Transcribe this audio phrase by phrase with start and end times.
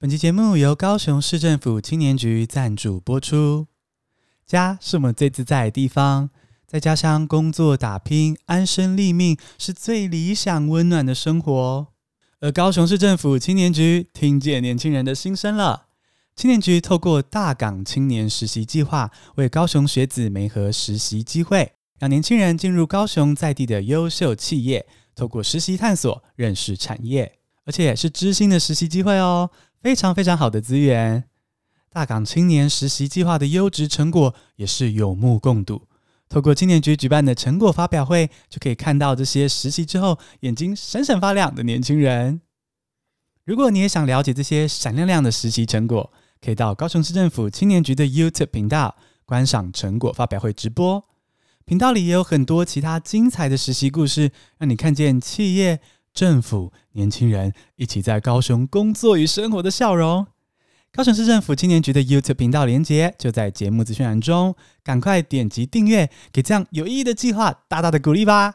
[0.00, 3.66] 本期节目由高雄市政府青年局赞助播出。
[4.46, 6.30] 家是我们最自在的地方，
[6.68, 11.88] 在家乡工作打拼、安身立命，是最理想温暖的生活。
[12.38, 15.86] 而高雄市政府青年局听见年轻人的心声了。
[16.36, 24.86] 青年局透过大港青年实习计划，为高雄学子媒合实习机会，让年轻人进入高雄在地的优秀企业，
[25.16, 29.50] 透过实习探索认识产业，而且是知心的实习机会哦。
[29.80, 31.24] 非常非常好的资源，
[31.88, 35.86] 大港青年实习计划的优质成果也是有目共睹。
[36.28, 42.40] 透过青年局举办的成果发表会，就可以看到这些实习之后眼睛闪闪发亮的年轻人。
[43.44, 51.02] 如果你也想了解这些闪亮亮的实习成果，可以到高雄市政府青年局的 YouTube 频道观赏成果发表会直播。
[51.64, 55.80] 频道里也有很多其他精彩的实习故事，让你看见企业。
[56.18, 60.26] 政府年轻人一起在高雄工作与生活的笑容。
[60.90, 68.52] 高雄市政府青年局的 YouTube 频道连接就在节目资讯栏中，赶快点击订阅，给这样有意义的计划大大的鼓励吧。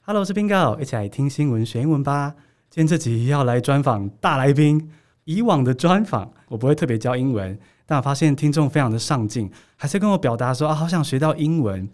[0.00, 2.34] Hello，我是 Bingo，一起来听新闻学英文吧。
[2.70, 4.90] 今天这集要来专访大来宾。
[5.24, 11.86] 以往的专访我不会特别教英文，但我发现听众非常的上进，还是跟我表达说啊，好想学到英文。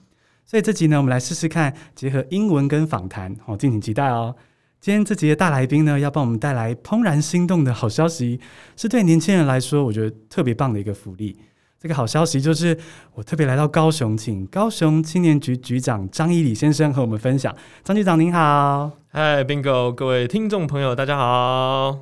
[0.46, 4.36] 所以这集呢，我们来试试看结合英文跟访谈，好，敬请期待哦。
[4.84, 8.38] 今天这集的大来宾呢，要帮我们带来怦然心动的好消息，
[8.76, 11.34] 是对年轻人来说，我觉得特别棒的一个福利。
[11.80, 12.76] 这个好消息就是，
[13.14, 17.56] 我特别来到高雄，请高雄青年局局长张一礼先生和我们分享。
[17.82, 22.00] 张局长您好，嗨，Bingo，各位听众朋友，大家好。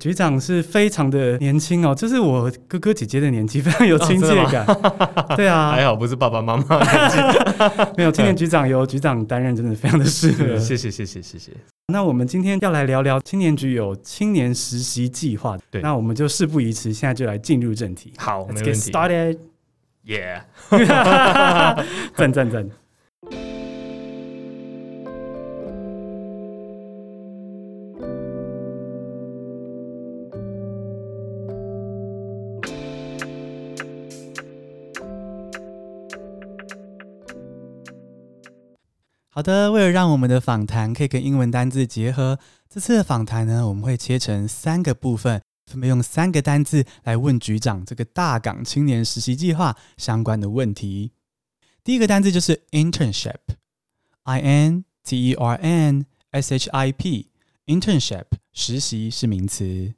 [0.00, 4.66] 局长是非常的年轻哦，这是我哥哥姐姐的年纪，非常有亲切感。
[4.66, 6.80] 哦、对啊，还好不是爸爸妈妈。
[7.96, 10.58] 没有，青年局长由局长担任，真的非常的适合。
[10.58, 11.52] 谢谢谢谢谢谢。
[11.90, 15.56] 那我们今天要来聊聊青年局有青年实习计划。
[15.70, 18.12] 对，那我们就事不宜迟，现在就来进入正题。
[18.18, 19.38] 好，Let's get started。
[20.04, 20.42] Yeah，
[22.14, 22.68] 赞赞赞。
[39.38, 51.12] 好的，为了让我们的访谈可以跟英文单字结合，这次的访谈呢，我们会切成三个部分，分别用三个单字来问局长这个大港青年实习计划相关的问题。
[51.84, 59.94] 第一个单字就是 internship，i n t e r n s h i p，internship 实习是名词。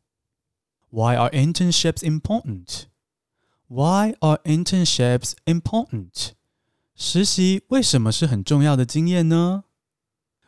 [0.91, 6.33] Why are internships important？Why are internships important？
[7.03, 9.65] 实习为什么是很重要的经验呢？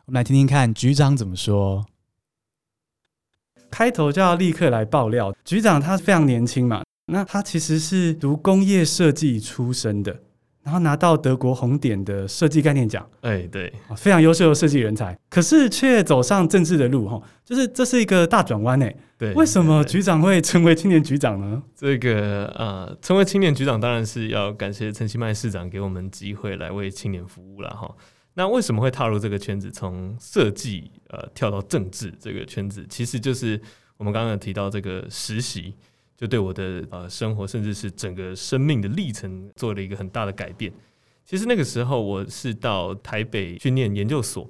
[0.05, 1.87] 我们来听听看局长怎么说。
[3.71, 10.21] 开头就要立刻来爆料，局长他非常年轻嘛，那他其实是读工业设计出身的。
[10.63, 21.61] 然后拿到德国红点的设计概念奖，哎，对，非常优秀的设计人才，可是却走上政治的路，哈，就是这是一个大转弯，哎，对，为什么局长会成为青年局长呢？
[21.75, 27.93] 这个呃，成为青年局长当然是要感谢陈其迈市长给我们机会来为青年服务了，哈。
[28.35, 33.61] 那为什么会踏入这个圈子，从设计呃跳到政治这个圈子，其实就是
[33.97, 35.75] 我们刚刚提到这个实习。
[36.23, 40.71] 就对我的呃生活，甚至是整个生命的历程，做了一个很大的改变。
[41.25, 44.49] 其实那个时候，我是到台北去念研究所。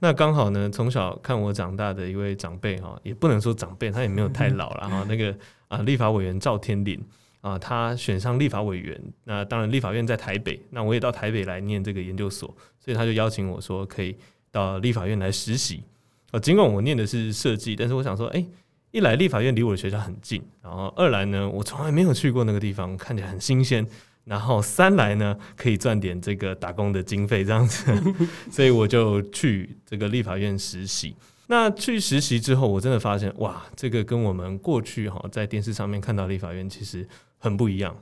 [0.00, 5.06] 那刚好呢，从小看我长大的一位长辈哈，也不能说长辈，他也没有太老了哈。
[5.08, 5.32] 那个
[5.68, 7.00] 啊，立法委员赵天麟
[7.42, 9.00] 啊，他选上立法委员。
[9.22, 14.16] 那当然，立法院在台北，那我也到台北来念这个研究所，所以他就邀请我说，可以
[14.50, 15.84] 到立法院来实习。
[16.32, 18.44] 啊，尽管我念的是设计，但是我想说，哎。
[18.94, 23.84] 一来立法院离我的学校很近，然后二来呢，我从来没有去过那个地方，看起来很新鲜。
[24.24, 27.92] 然后三来呢，可以赚点这个打工的经费，这样子，
[28.52, 31.16] 所以我就去这个立法院实习。
[31.48, 37.04] 那去实习之后，我真的发现，哇，这个跟我们过去哈在电视上面看到立法院其实
[37.36, 37.94] 很不一样。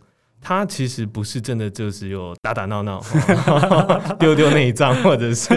[0.42, 3.00] 他其实不是真的，就只有打打闹闹、
[4.18, 5.56] 丢丢内脏，或者是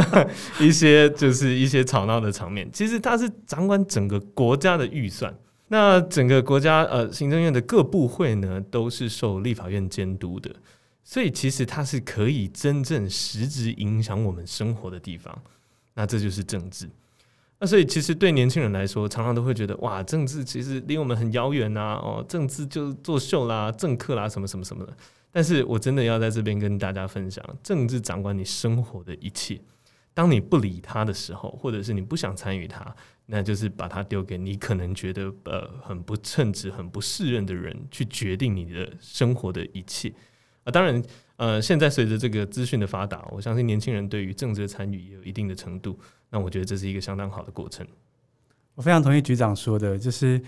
[0.60, 2.70] 一些就是一些吵闹的场面。
[2.70, 5.34] 其实他是掌管整个国家的预算。
[5.68, 10.50] 那整个国家呃行政院的各部会呢，都是受立法院监督的，
[11.02, 15.36] 所以其实它是可以真正实质影响我们生活的地方。
[15.94, 16.88] 那这就是政治。
[17.60, 24.96] 那所以其实对年轻人来说，常常都会觉得哇，政治其实离我们很遥远呐，哦，政治就作秀啦、政客啦，什么什么什么的。
[25.30, 29.60] 但是我真的要在这边跟大家分享，政治掌管你生活的一切。
[30.14, 32.94] 当你不理他的时候，或者是你不想参与他，
[33.26, 40.12] 那就是把它丢给你可能觉得呃很不称职、很不适任的人去决定你的生活的一切
[40.68, 40.70] 啊。
[40.70, 41.02] 当然，
[41.36, 45.98] 呃，现在随着这个资讯的发达，我相信年轻人对于政治的参与也有一定的程度。
[46.30, 47.86] 那我觉得这是一个相当好的过程。
[48.74, 50.40] 我非常同意局长说的，就是。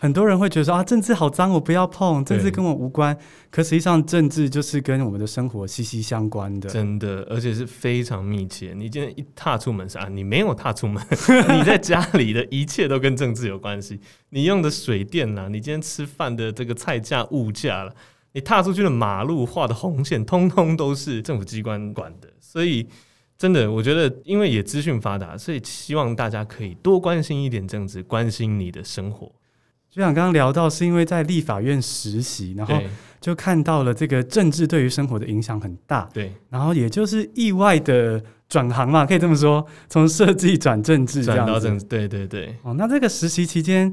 [0.00, 3.18] 很多人会觉得说啊，政治好脏，我不要碰，政治跟我无关。
[3.50, 8.72] 可实际上，政治就是跟我们的生活息息相关的，真的，而且是非常密切。
[8.76, 11.04] 你今天一踏出门是啊，你没有踏出门，
[11.58, 13.98] 你在家里的一切都跟政治有关系。
[14.28, 17.92] 你用的水电啦，你今天吃饭的这个菜价、物价了，
[18.38, 22.28] 你踏出去的马路画的红线，通通都是政府机关管的。
[22.40, 22.86] 所以，
[23.36, 29.26] 真的，我觉得，因为也资讯发达，所以希望大家可以多关心一点政治，关心你的生活。
[29.90, 32.80] 就像刚刚聊到，是因为在立法院实习，然后
[33.20, 36.08] 就看到了这个政治对于生活的影响很大。
[36.14, 41.52] 对，然后也就是意外的转行嘛，可以这么说，从设计转政治这样子。
[41.52, 42.54] 转到政治，对对对。
[42.62, 43.92] 哦，那这个实习期间，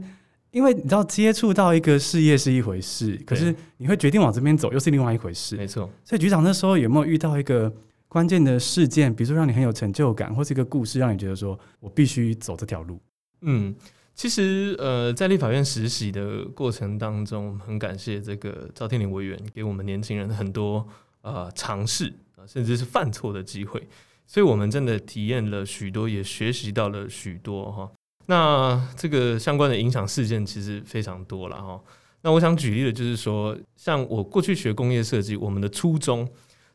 [0.56, 5.58] 因为你知道接触到一个事业是一回事，可是你会决定往这边走，又是另外一回事。
[5.58, 5.90] 没错。
[6.06, 7.70] 所以局长那时候有没有遇到一个
[8.08, 12.98] 关键的事件，比如说让你很有成就感，或是一个故事，让你觉得说我必须走这条路？
[13.42, 13.76] 嗯。
[14.14, 20.88] 其实，呃，在立法院实习的过程当中，很感谢这个赵天林委员给我们年轻人很多
[21.20, 23.86] 呃尝试啊，甚至是犯错的机会，
[24.26, 27.92] 所以我们真的体验了许多，也学习到了许多哈。
[28.28, 31.80] 那这个相关的影响事件其实非常多了哈。
[32.22, 36.28] 那我想举例的就是说，像我过去学工业设计，我们的初衷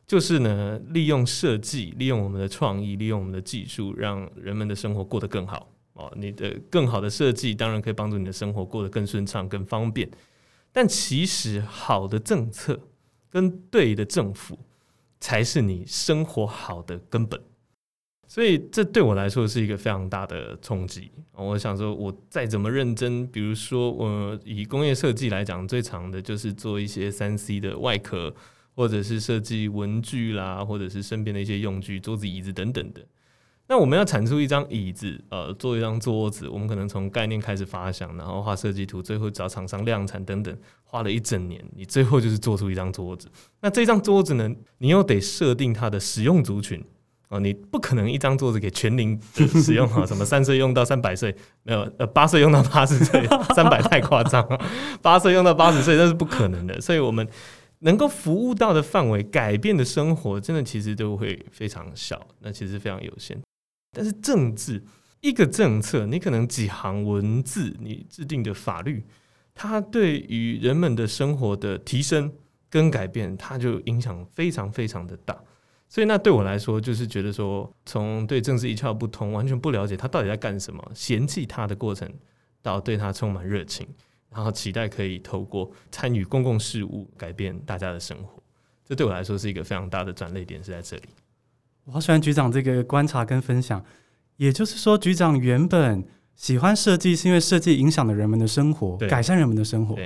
[0.07, 5.67] 就是呢，利用设计，利用我们的创意，利用我们的技术，让人们的生活过得更好。
[5.93, 10.09] 哦，你的更好的设计当然可以帮助你的生活过得更顺畅、更方便。
[10.71, 12.79] 但其实，好的政策
[13.29, 14.57] 跟对的政府
[15.19, 17.41] 才是你生活好的根本。
[18.31, 21.11] 所以，这对我来说是一个非常大的冲击。
[21.35, 28.33] 我想说，我再怎么认真，比如说，我以工业设计来讲，最长的就是做一些三 C 的外壳，
[28.73, 33.05] 或者是设计文具啦，或者是身边的一些用具、桌子、椅子等等的。
[33.67, 43.29] 那我们要产出一张椅子，呃，做一张桌子，我们可能从概念开始发想，然后画设计图，最后找厂商量产等等，花了一整年，你最后就是做出一张桌子。
[43.59, 46.81] 那这张桌子呢，你又得设定它的使用族群
[47.31, 49.17] 啊，你不可能一张桌子给全龄
[49.63, 51.33] 使用哈， 什么三岁用到三百岁，
[51.63, 53.25] 没有，呃，八岁用到八十岁，
[53.55, 54.59] 三百太夸张了，
[55.01, 56.81] 八岁用到八十岁那是不可能的。
[56.81, 57.25] 所以我们
[57.79, 63.41] 能够服务到的范围，改变的生活，真的其实都会非常小，那其实非常有限。
[63.95, 64.83] 但是政治
[65.21, 69.05] 一个政策，你可能几行文字，你制定的法律，
[69.55, 72.29] 它对于人们的生活的提升
[72.69, 75.41] 跟改变，它就影响非常非常的大。
[75.91, 82.09] 所以那对我来说，就是觉得说，从对政治一窍不通，完全不了解他到底在干什么，嫌弃他的过程，
[82.61, 83.85] 到对他充满热情，
[84.29, 88.41] 然后期待可以透过参与公共事务改变大家的生活。
[88.85, 91.03] 这对我来说是一个非常大的转捩点，是在这里。
[91.83, 93.83] 我好喜欢局长这个观察跟分享，
[94.37, 96.01] 也就是说，局长原本
[96.35, 99.97] 喜欢设计，是因为设计影响了人们的生活，改善人们的生活。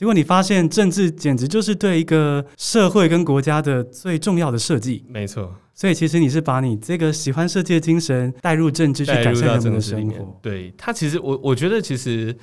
[0.00, 5.04] 结果你发现政治简直就是对一个社会跟国家的最重要的设计。
[5.06, 10.40] 没错，所以其实你是把你这个喜欢设计的精神带入政治，去改善人们的生活。
[10.40, 12.34] 对，他其实我我觉得其实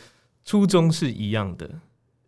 [0.45, 1.67] 初衷是一样的。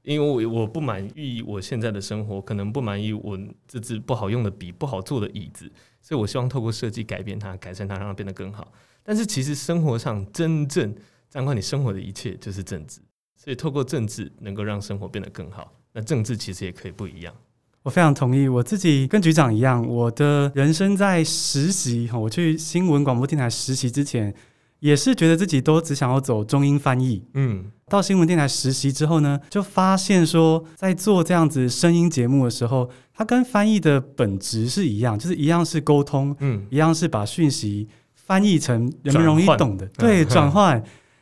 [0.01, 5.71] 因为我我不满意我现在的生活，可能不满意我这支不好用的笔、不好坐的椅子，
[6.01, 8.71] 所以我希望透过设计改变它、改善它，让它变得更好。
[9.03, 10.95] 但是其实生活上真正
[11.29, 12.99] 掌管你生活的一切就是政治，
[13.41, 15.71] 所以透过政治能够让生活变得更好。
[15.93, 17.33] 那政治其实也可以不一样。
[17.81, 24.35] 我非常同意，我自己跟局长一样，我的人生在实习，我去新闻广播电台实习之前。
[24.81, 40.81] 也是觉得自己都只想要走中英翻译，嗯，到新闻电台实习之后呢，就发现说，在做这样子声音节目的时候，它跟翻译的本质是一样，就是一样是沟通，嗯，一样是把讯息翻译成人们容易懂的，对，转换。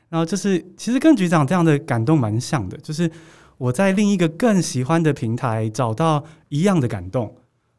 [0.10, 3.10] 然后就是其实跟局长这样的感动蛮像的，就是
[3.58, 7.36] 我在另一个更喜欢的平台找到一样的感动。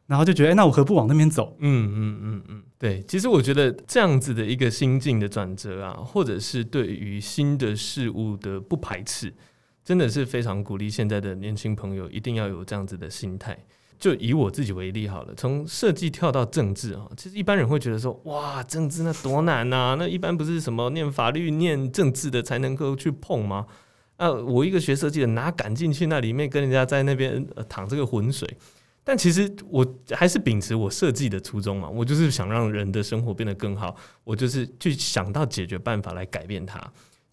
[0.07, 1.55] 然后就觉得，那我何不往那边走？
[1.59, 2.99] 嗯嗯嗯嗯，对。
[3.07, 9.31] 其实我觉得这样子的一个心境的转折啊，或者是对于新的事物的不排斥，
[9.85, 13.55] 真的是非常鼓励现在的年轻朋友一定要有这样子的心态。
[13.99, 19.95] 就以我自己为例好了，从设计跳到政治啊，其实一般人会觉得说，哇，政治那多难呐？
[19.99, 23.65] 那一般不是什么念法律、念政治的才能够去碰吗？
[24.15, 28.47] 啊，我一个学设计的哪敢进去那里面跟人家在那边淌这个浑水？
[29.03, 36.79] 但其实我还是秉持我设计的初衷嘛，我就是想让人的生活变得更好，我就是去想到解决办法来改变它。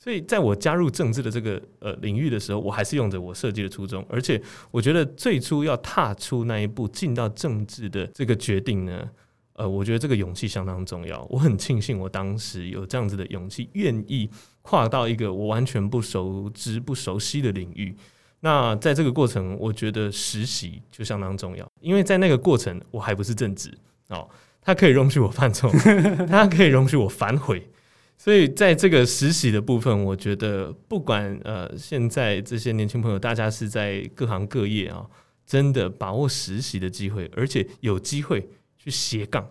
[0.06, 9.10] 所以在我加入政治的这个呃领域的时候，我还是用着我设计的初衷，而且我觉得最初要踏出那一步进到政治的这个决定呢，
[9.54, 11.26] 呃，我觉得这个勇气相当重要。
[11.28, 14.30] 我很庆幸我当时有这样子的勇气，愿意
[14.62, 17.92] 跨到一个我完全不熟知、不熟悉的领域。
[18.38, 23.76] 那在这个过程，我觉得实习就相当重要，因为在那个过程我还不是正职
[24.10, 24.30] 哦，
[24.62, 25.68] 它可以容许我犯错，
[26.30, 27.68] 它可以容许我反悔。
[28.18, 35.06] 所以在这个实习的部分，我觉得不管呃现在这些年轻朋友，大家是在各行各业啊，
[35.46, 39.48] 真的把握实习的机会，而且有机会去斜杠。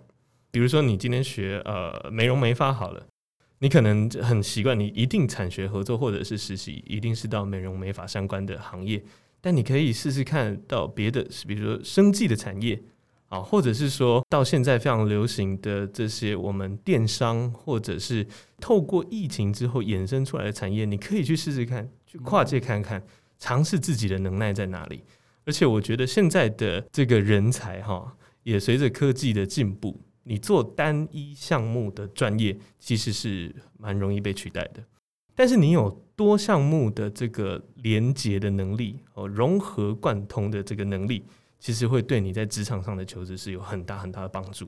[0.51, 3.05] 比如说你今天学呃美容美发好了，
[3.59, 9.01] 你可能很习惯你一定产学合作或者是实习，一定是到美容美发相关的行业，
[9.39, 12.81] 但你可以试试看到别的，比如说生技的产业。
[13.35, 18.25] 啊，或者是说到现在非常流行的这些我们电商，或者是
[18.59, 23.03] 透过疫情之后衍生出来的产业，你可以去试试看，去跨界看看，
[23.37, 25.03] 尝试自己的能耐在哪里。
[25.45, 34.83] 而且我觉得现在的这个人才哈，也随着科技的进步，你做单一项目的专业其实是蛮容易被取代的。
[35.35, 41.25] 但是你有多项目的这个连接的能力哦，融合贯通的这个能力。
[41.59, 44.67] 其实会对你在职场上的求职是有很大很大的帮助。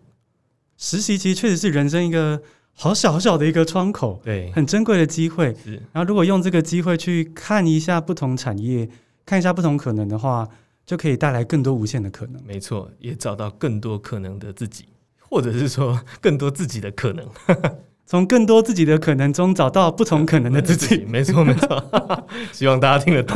[0.78, 2.42] 实习其实确实是人生一个
[2.74, 5.56] 好小好小的一个窗口，对，很珍贵的机会。
[5.64, 8.88] 是，然后如果用这个机会去看一下不同产业，
[9.26, 10.48] 看一下不同可能的话，
[10.86, 12.40] 就可以带来更多无限的可能。
[12.46, 14.86] 没错，也找到更多可能的自己，
[15.20, 17.28] 或者是说 更多自己的可能，
[18.06, 21.04] 从更多自己的可能中找到不同可能的自己。
[21.10, 22.28] 没错，没错。
[22.54, 23.36] 希望大家听得懂，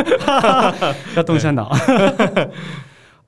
[1.15, 1.75] 要动一下脑。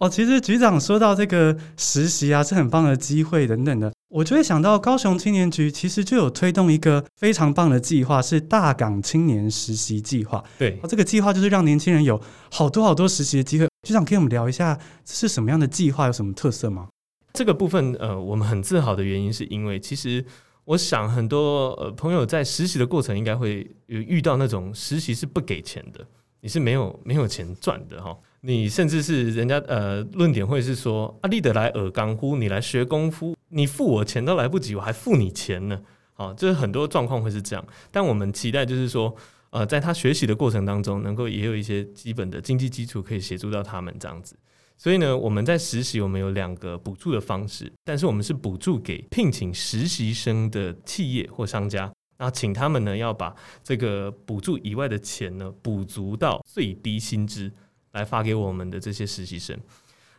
[0.03, 10.43] 哦，其实局长说到这个实习啊，是很棒的机会等等的，我就会想到高雄青年局其实就有推动一个非常棒的计划，是大港青年实习计划。
[10.57, 13.65] 对，哦，这个计划就是让年轻人有好多好多实习的机会。
[13.88, 16.89] 局长可以跟我们聊一下，这是什么样的计划，有什么特色吗？
[17.31, 20.25] 这个部分，呃，我们很自豪的原因是因为，其实
[20.65, 26.05] 我想很多呃朋友在实习的过程应该会有遇到那种实习是不给钱的，
[26.41, 28.13] 你是没有没有钱赚的哈。
[28.45, 35.79] 你甚至是人家呃，论点会是说啊，立得来尔刚乎，你来学功夫，你付我钱都来不及，我还付你钱呢。
[36.13, 37.65] 好，就是很多状况会是这样。
[37.89, 39.15] 但我们期待就是说，
[39.51, 44.35] 呃，在他学习的过程当中，能够也有一些基本的经济基础可以协助到他们这样子。
[44.77, 51.83] 所以呢，我们在实习，我们有两个补助的方式，但是我们是补助给聘请实习生的企业或商家，
[52.17, 53.33] 然后请他们呢要把
[53.63, 57.50] 这个补助以外的钱呢补足到最低薪资。
[57.93, 59.57] 来发给我们的这些实习生，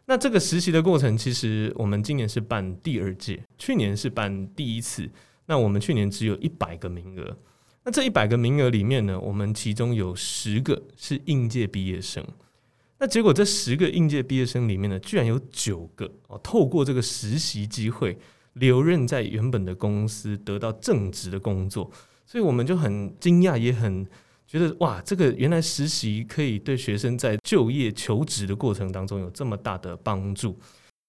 [0.07, 5.11] 那这个实习的过程，其实我们今年是办第二届，去年是办第一次。
[5.47, 7.37] 那我们去年只有一百个名额，
[7.85, 12.25] 那这一百个名额里面呢，我们其中有十个是应届毕业生。
[12.99, 18.17] 那结果这十个应届毕业生里面呢，居然有九个哦，透过这个实习机会
[18.53, 21.91] 留任在原本的公司，得到正职的工作，
[22.25, 24.07] 所以我们就很惊讶，也很。
[24.47, 30.59] 觉得哇，这个原来实习可以对学生在就业求职的过程当中有这么大的帮助。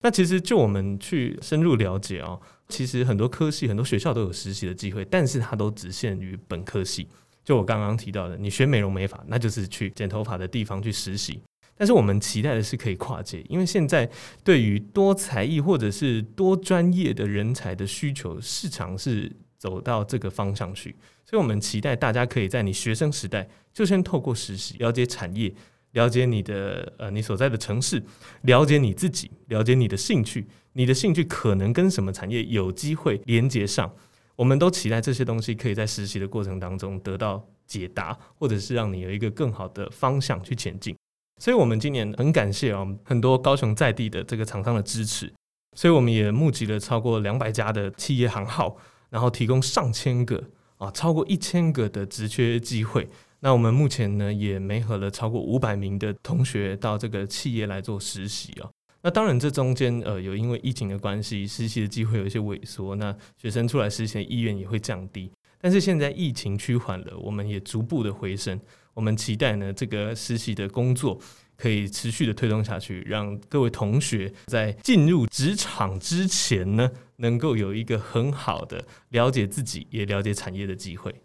[0.02, 2.40] 那其实就我们去深入了解啊，
[2.70, 7.08] 其实很多科系、很多学校都有实习的机会，但是它都只限于本科系。
[7.44, 11.40] 就我刚刚提到的，你学美容美发，那就是去剪头发的地方去实习。
[11.78, 14.10] 但是我们期待的是可以跨界，因为现在
[14.44, 19.32] 对于多才艺或者是多专业的人才的需求，市场是
[19.66, 20.96] 走到这个方向去。
[21.26, 25.52] 所以，我们期待大家可以在你学生时代就先透过实习了解产业，
[25.94, 28.04] 了解你的呃你所在的城市，
[28.42, 33.92] 了解你自己，了解你的兴趣，你的兴趣可能跟什么产业有机会连接上。
[34.36, 40.96] 我们都期待这些东西可以在实习的过程当中得到解答，或者是让你有一个更好的方向去前进。
[41.42, 45.34] 所以，我们今年很感谢啊，很多高雄在地的这个厂商的支持，
[45.76, 48.78] 所以我们也募集了超过两百家的企业行号，
[49.16, 50.44] 然后提供上千个。
[50.78, 53.08] 啊，超过一千个的职缺机会，
[53.40, 58.70] 那我们目前呢也媒合了超过五百名的同学到这个企业来做实习啊。
[59.02, 65.32] 那当然，这中间呃有因为疫情的关系，实习的机会有一些萎缩，那学生出来实习的意愿也会降低。
[65.62, 68.60] 但是现在疫情趋缓了，我们也逐步的回升。
[68.94, 71.18] 我们期待呢这个实习的工作
[71.58, 76.92] 可以持续的推动下去，让各位同学在进入职场之前呢。
[77.18, 81.16] 能够有一个很好的了解自己，也了解产业的机会。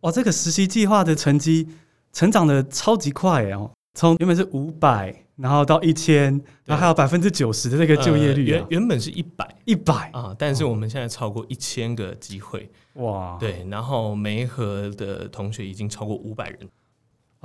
[0.00, 1.68] 哇，这个实习计划的成绩
[2.12, 3.70] 成长的超级快哦！
[3.94, 6.24] 从原本是五百，然后到一千，
[6.64, 16.68] 然后还有百分之九十的这个就业率、啊呃、原原本是一百一百啊，但是我们现在超过一千个机会哇，对，然后梅河的同学已经超过五百人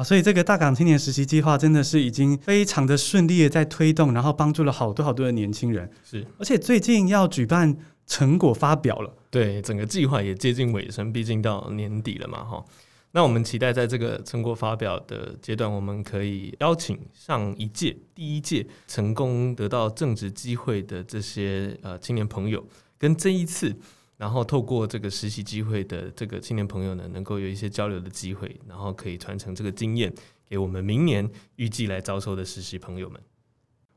[0.01, 5.87] 啊，所以这个大港青年实习计划真的是已经非常的顺利的在推动，然后帮助了好多好多的年轻人。
[6.03, 7.77] 是，而且最近要举办
[8.07, 12.65] 成果发表了，对，整个计划也接近尾声，毕竟到年底了嘛，哈。
[13.11, 22.65] 那我们期待在这个成果发表的阶段，我们可以邀请上一届、第一届成功得到正职机会的这些呃青年朋友，
[22.97, 23.75] 跟这一次，
[24.21, 30.13] 然后透过这个实习机会的这个青年朋友呢，能够有一些交流的机会，然后可以传承这个经验
[30.47, 33.19] 给我们明年预计来招收的实习朋友们。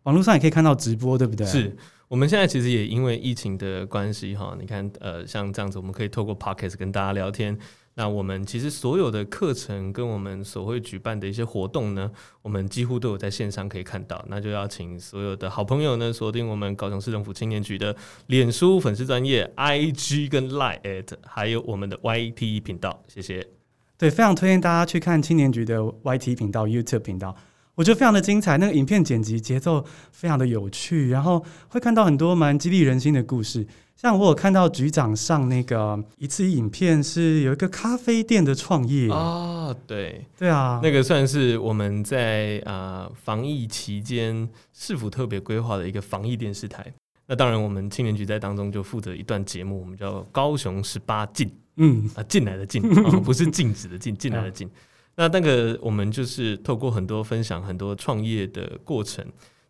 [0.05, 1.47] 网络上也可以看到直播，对不对？
[1.47, 1.77] 是
[2.09, 7.59] 我们现在其实也因为疫情的关系哈，你看呃像这样子，我们可以透过 Podcast 跟大家聊天。
[7.97, 12.11] 那我们其实所有的课程跟我们所会举办的一些活动呢，
[12.43, 14.25] 我们几乎都有在线上可以看到。
[14.29, 17.95] 那就要请所有的好朋友呢，锁定我们高雄市政府青年局的
[18.27, 23.01] 脸书粉丝专页、IG 跟 Line，还有我们的 YT 频道。
[23.07, 23.47] 谢谢。
[23.97, 27.37] 对，非常推荐大家去看青年局的 YT 频道、YouTube 频道，
[27.77, 28.59] 我觉得非常的精彩。
[28.59, 33.65] 那个影片剪辑节奏非常的有趣，然后会看到很多蛮激励人心的故事。
[33.97, 46.85] 像我有看到局长上那个一次影片，是有一个咖啡店的创业啊、哦，对对啊，那个算是我们在啊、呃、防疫期间市府特别规划的一个防疫电视台。
[47.27, 54.69] 那当然，我们青年局在当中就负责一段节目，我们叫高雄十八禁，嗯啊进来的进、 哦，不是禁止的禁，进来的进。
[55.17, 59.25] 那那个我们就是透过很多分享很多创业的过程。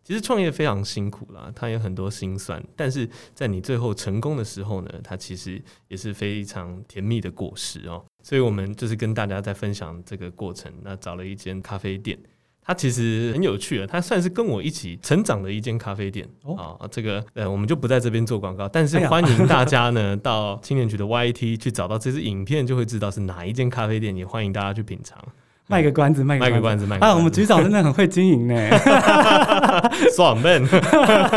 [0.05, 8.05] 其实创业非常辛苦啦，它有很多辛酸，但是在你最后成功的时候呢，它其实也是非常甜蜜的果实哦。
[8.21, 10.71] 所以我们就是跟大家在分享这个过程。
[10.83, 12.19] 那找了一间咖啡店，
[12.61, 16.87] 它其实很有趣啊，它算是跟我一起成长的一间咖啡店哦。
[16.91, 24.15] 这个呃，我们就不在这边做广告，但是欢迎大家呢到青年局的 YT 去找到这支影片，就会知道是哪一间咖啡店。
[24.15, 25.19] 也欢迎大家去品尝。
[25.67, 27.05] 卖个关子，卖个关子，卖个关子。
[27.05, 28.55] 啊，我们局长真的很会经营呢，
[30.15, 30.65] 爽闷。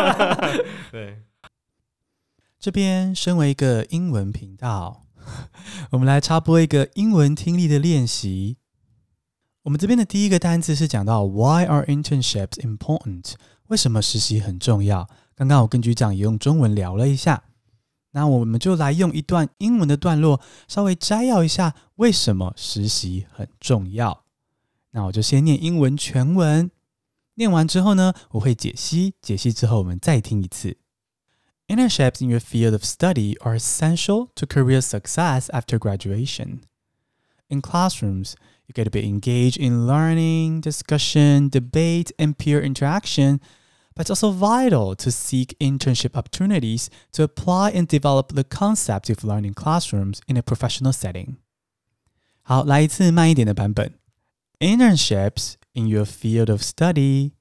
[0.92, 1.22] 对，
[2.58, 5.04] 这边身为一个英文频道，
[5.90, 8.58] 我们来插播一个英文听力的练习。
[9.62, 13.34] 我们这边的第一个单词是讲到 Why are internships important？
[13.68, 15.08] 为什么实习很重要？
[15.34, 17.42] 刚刚我跟局长也用中文聊了一下。
[18.12, 24.24] 那我们就来用一段英文的段落，稍微摘要一下为什么实习很重要。
[24.91, 26.69] 那我就先念英文全文，
[27.35, 30.77] 念完之后呢，我会解析，解析之后我们再听一次。
[31.67, 36.59] Internships in your field of study are essential to career success after graduation.
[37.47, 38.33] In classrooms,
[38.67, 43.39] you get to be engaged in learning, discussion, debate, and peer interaction.
[43.95, 49.23] But it's also vital to seek internship opportunities to apply and develop the concepts you've
[49.23, 51.35] learned in classrooms in a professional setting.
[52.41, 53.93] 好，来一次慢一点的版本。
[54.60, 57.34] Internships in your field of study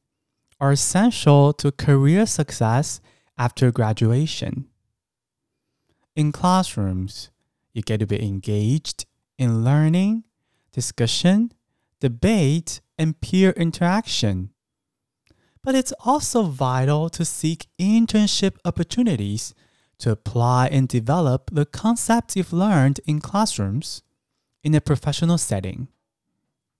[0.59, 3.01] are essential to career success
[3.37, 4.67] after graduation.
[6.15, 7.29] In classrooms,
[7.73, 9.05] you get to be engaged
[9.37, 10.23] in learning,
[10.71, 11.51] discussion,
[11.99, 14.51] debate, and peer interaction
[15.67, 19.53] but it's also vital to seek internship opportunities
[19.97, 24.01] to apply and develop the concepts you've learned in classrooms
[24.63, 25.89] in a professional setting.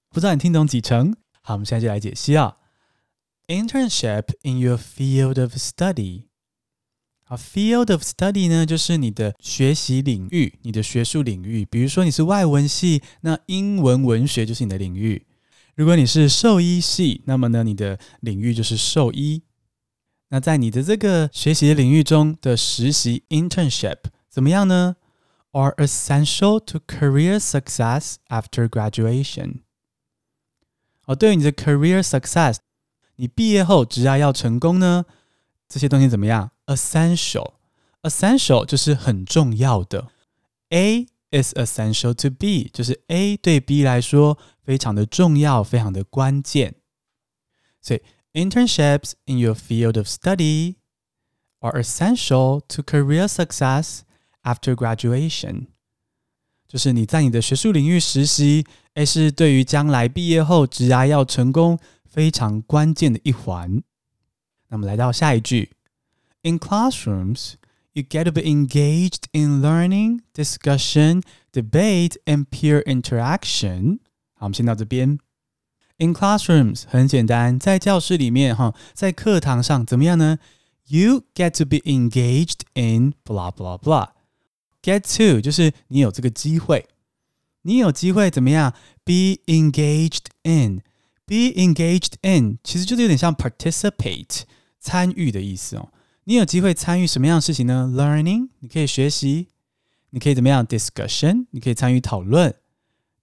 [0.09, 1.15] 不知道你听懂几成？
[1.41, 2.57] 好，我们现在就来解析啊。
[3.47, 6.23] Internship in your field of study。
[7.23, 11.65] 好，field of study 呢，就是你的学习领域，你的学术领域。
[11.65, 15.25] 比如说你是外文系，那英文文学就是你的领域。
[15.75, 19.43] 如果你是兽医系，那么呢，你的领域就是兽医。
[20.29, 23.97] 那在你的这个学习领域中的实习 internship
[24.29, 24.95] 怎么样呢
[25.51, 29.61] ？Are essential to career success after graduation。
[31.06, 32.56] 哦，对于你的 career success，
[33.16, 35.04] 你毕业后职涯要成功呢，
[35.68, 36.50] 这些东西怎么样？
[36.66, 40.08] Essential，essential 就是很重要的。
[40.70, 44.38] A is essential to B，就是 A 对 B 来说。
[44.64, 46.76] 非常的重要，非常的关键。
[47.80, 48.00] 所以，
[48.32, 50.76] internships in your field of study
[51.58, 54.02] are essential to career success
[54.44, 55.66] after graduation。
[56.67, 63.81] 就是你在你的学术领域实习，诶，是对于将来毕业后职涯要成功非常关键的一环。
[64.69, 65.71] 那么来到下一句
[66.43, 67.53] ，In classrooms,
[67.93, 73.99] you get to be engaged in learning, discussion, debate, and peer interaction.
[74.33, 75.19] 好，我们先到这边。
[75.99, 80.37] In classrooms 很简单，在教室里面哈，在课堂上怎么样呢
[80.85, 84.09] ？You get to be engaged in blah blah blah。
[84.87, 86.87] Get to 就是你有这个机会，
[87.63, 88.73] 你有机会怎么样
[89.03, 94.43] ？Be engaged in，be engaged in，其实就是有点像 participate
[94.79, 95.91] 参与的意思哦。
[96.23, 99.49] 你有机会参与什么样的事情呢？Learning，你可以学习，
[100.11, 102.55] 你可以怎么样？Discussion，你可以参与讨论。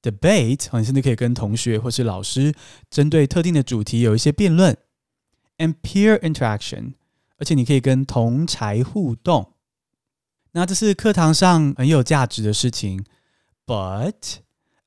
[0.02, 2.54] Debate，你甚至可以跟同学或是老师
[2.90, 4.76] 针对特定的主题有一些辩论。
[5.56, 6.96] And peer interaction，
[7.38, 9.53] 而且你可以跟同才互动。
[10.53, 13.05] 那这是课堂上很有价值的事情。
[13.65, 14.39] But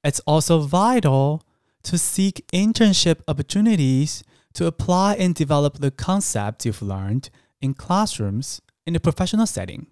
[0.02, 1.40] it's also vital
[1.84, 4.20] to seek internship opportunities
[4.54, 7.26] to apply and develop the concept you've learned
[7.60, 9.86] in classrooms in a professional setting。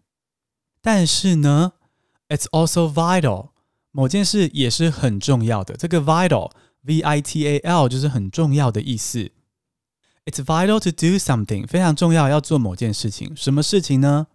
[0.83, 1.73] 但是呢，
[2.29, 3.51] it's also vital。
[3.93, 9.33] 某件事也是很重要的，这个 vital，v i t a l 就是很重要的意思。
[10.25, 13.35] It's vital to do something，非常重要，要做某件事情。
[13.35, 14.29] 什么事情呢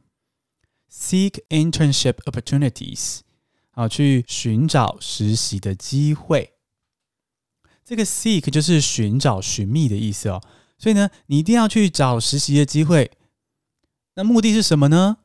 [0.92, 3.20] ？Seek internship opportunities，
[3.72, 6.54] 好，去寻找实习的机会。
[7.84, 10.42] 这个 seek 就是寻找、寻觅的意思哦。
[10.78, 13.12] 所以呢，你一定要去找实习的机会。
[14.16, 15.18] 那目的是什么呢？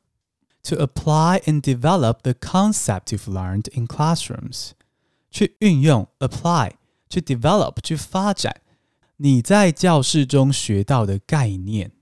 [0.64, 4.72] To apply and develop the concept you've learned in classrooms，
[5.30, 6.72] 去运用 apply，
[7.08, 8.60] 去 develop，去发展
[9.16, 11.92] 你在教室中学到的概念。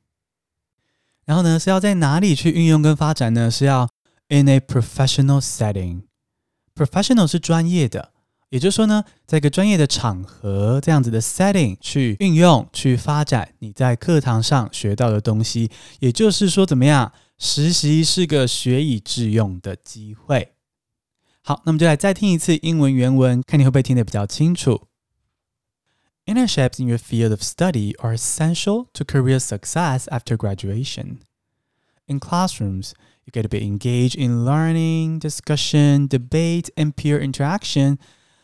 [1.25, 3.49] 然后呢，是要在哪里去运用跟发展呢？
[3.49, 3.89] 是要
[4.29, 6.03] in a professional setting。
[6.75, 8.11] professional 是专业的，
[8.49, 15.69] 也就是说呢，在一个专业的场合这样子的 setting 去运用、去发展你在课堂上学到的东西。
[15.99, 17.11] 也就是说，怎么样？
[17.39, 20.53] 实习是个学以致用的机会。
[21.41, 24.87] 好，那么就来再听一次英文原文，看你会不会听得比较清楚。
[26.26, 31.20] Internships in your field of study are essential to career success after graduation.
[32.06, 32.94] In classrooms,
[33.24, 37.98] you get to be engaged in learning, discussion, debate, and peer interaction,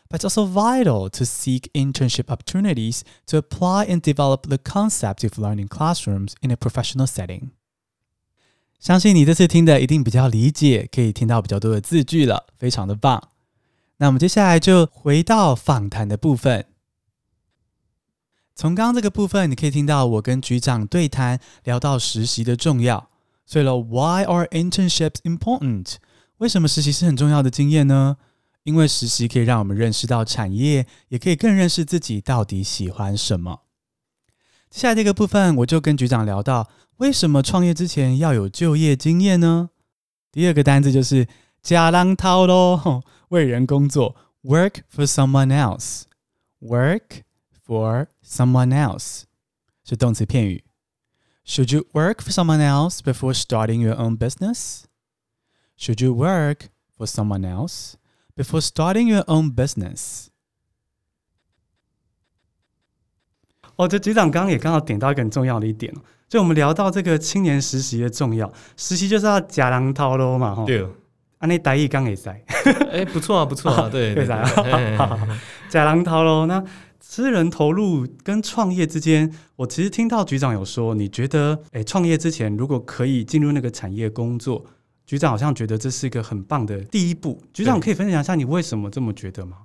[0.09, 5.39] but it's also vital to seek internship opportunities to apply and develop the concepts you've
[5.39, 7.51] learned in classrooms in a professional setting.
[8.79, 13.31] 相信你这次听的一定比较理解，可以听到比较多的字句了，非常的棒。
[13.97, 16.67] 那我们接下来就回到访谈的部分。
[18.60, 23.10] 从刚刚这个部分，你可以听到我跟局长对谈，聊到实习的重要。
[23.46, 25.96] 所以了，Why are internships important？
[26.40, 28.18] 为什么实习是很重要的经验呢？
[28.64, 33.62] 因为实习可以让我们认识到产业，也可以更认识自己到底喜欢什么。
[34.70, 36.68] 接下来这个部分，我就跟局长聊到。
[36.98, 39.70] 为什么创业之前要有就业经验呢？
[40.34, 41.26] 第二个单字就是
[41.64, 47.22] “吃人头路”，为人工作，work for someone else，work
[47.69, 49.23] for someone else
[49.85, 50.65] 是动词片语。
[51.47, 54.85] Should you work for someone else before starting your own business?
[55.79, 57.95] Should you work for someone else
[58.35, 60.29] before starting your own business?
[63.77, 65.93] 哦，这局长刚刚也刚好点到一个很重要的一点。
[66.29, 70.65] 就我们聊到这个青年实习的重要，实习就是要吃人头路嘛，哈。
[70.65, 70.83] 对。
[71.39, 72.43] 啊，那台语刚也在。
[72.91, 74.37] 哎，不错啊，不错啊，对对对。
[75.69, 76.65] 吃人头路，那
[77.00, 84.66] 吃人投入跟创业之间，我其实听到局长有说，你觉得，哎，创业之前如果可以进入那个产业工作，
[85.06, 87.42] 局长好像觉得这是一个很棒的第一步。
[87.54, 89.58] 局长可以分享一下你为什么这么觉得吗？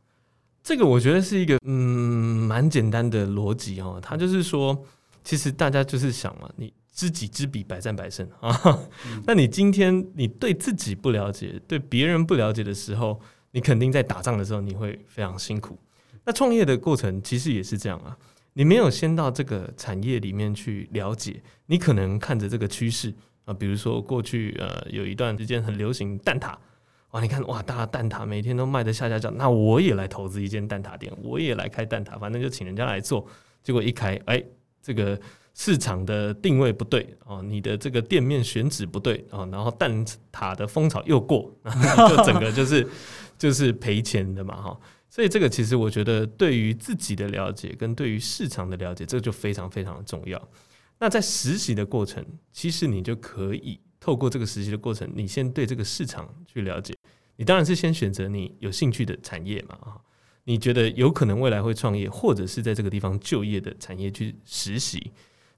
[0.62, 4.84] 这个我觉得是一个嗯蛮简单的逻辑哦，他就是说。
[5.26, 8.60] 其实大家就是想嘛，你知己知彼，百战百胜啊。
[9.24, 13.18] 那、嗯、你今天你对自己不了解，对别人不了解的时候，
[13.52, 15.78] 你肯定在打仗的时候你会非常辛苦。
[16.24, 18.16] 那创业的过程其实也是这样啊，
[18.54, 23.12] 你没有先到这个产业里面去了解，你可能看着这个趋势
[23.44, 26.54] 啊，比如说过去呃有一段时间很流行蛋挞，
[27.10, 33.26] 哇，你看哇，大家蛋挞每天都卖得下下叫，那我也来投资一间蛋挞店，我也来开蛋挞，反正就请人家来做，
[33.62, 34.42] 结果一开，哎。
[34.86, 35.18] 这个
[35.54, 41.50] 市场的定位不对哦，你的这个店面选址不对哦，然后蛋挞的风潮又过，
[42.06, 42.86] 就整个就是
[43.38, 44.78] 就是赔钱的嘛哈。
[45.14, 50.48] 所以这个其实我觉得对于自己的了解跟对于市场的了解，这个就非常非常的重要。
[50.98, 56.92] 那在实习的过程，其实你就可以透过这个实习的过程，你先对这个市场去了解。
[57.36, 59.94] 你当然是先选择你有兴趣的产业嘛啊。
[60.42, 65.12] 你觉得有可能未来会创业，或者是在这个地方就业的产业去实习，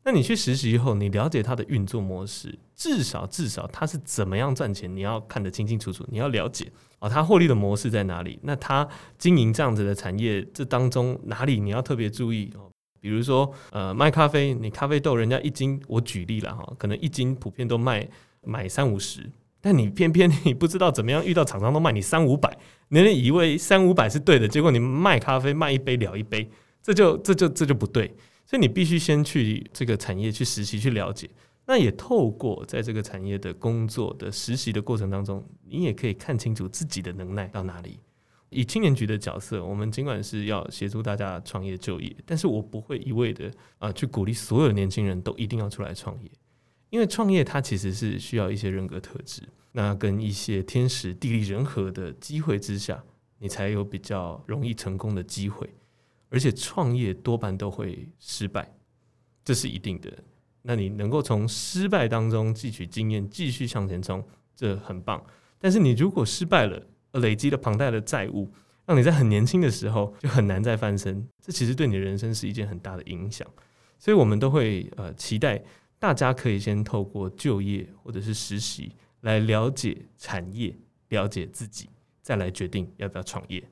[0.07, 8.39] 那你去实习以后，你了解它的运作模式，至少至少它是怎么样赚钱，你要看得清清楚楚，你要了解啊，它获利的模式在哪里？
[8.45, 8.89] 那它
[9.19, 12.71] 经营这样子的产业，这当中哪里你要特别注意哦？
[13.01, 18.09] 比如说，呃，卖咖啡，你咖啡豆人家一斤，我举例了哈，可能一斤普遍都卖
[18.45, 19.29] 买三五十，
[19.61, 22.57] 但你偏偏你不知道怎么样遇到厂商都卖你三五百，
[22.91, 26.49] 人家以为三五百是对的，结果你卖咖啡卖一杯了一杯，
[26.81, 28.15] 这就这就这就不对。
[28.47, 31.29] 所以你必须先去这个产业去实习去了解，
[31.67, 37.99] 那也透过在这个产业的工作的实习的过程当中，你也可以看清楚自己的能耐到哪里。
[38.51, 46.31] 以青年局的角色，我们尽管是要协助大家创业就业，但是我不会一味的啊去鼓励所有年轻人都一定要出来创业，
[46.91, 53.03] 因为创业它其实是需要一些人格特质，那跟一些天时地利人和的机会之下，
[53.41, 55.69] 你才有比较容易成功的机会。
[56.37, 58.71] 而且创业多半都会失败，
[59.43, 60.13] 这是一定的。
[60.61, 64.23] 那你能够从失败当中汲取经验，继续向前冲，
[64.55, 65.25] 这很棒。
[65.59, 68.53] 但是你如果失败了，累积了庞大的债务，
[68.85, 73.49] 让你在很年轻的时候就很难再翻身，这其实对你的人生是一件很大的影响。
[73.99, 75.65] 所以我们都会呃期待
[75.99, 80.77] 大家可以先透过就业或者是实习来了解产业，
[81.09, 81.89] 了解自己，
[82.21, 83.67] 再来决定要不要创业。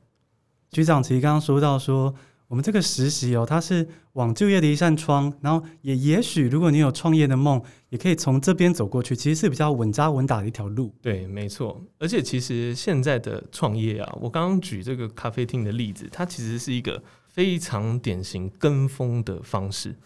[0.70, 2.14] 局长其实刚刚说到说。
[2.46, 10.94] 我们这个实习哦，它是往就业的一扇窗，然后也也许如果你有创业的梦，也可以从这边走过去，其实是比较稳扎稳打的一条路。
[11.00, 11.82] 对，没错。
[11.98, 19.96] 而且其实现在的创业啊，我刚刚举这个咖啡厅的例子，它其实是一个非常典型跟风的方式。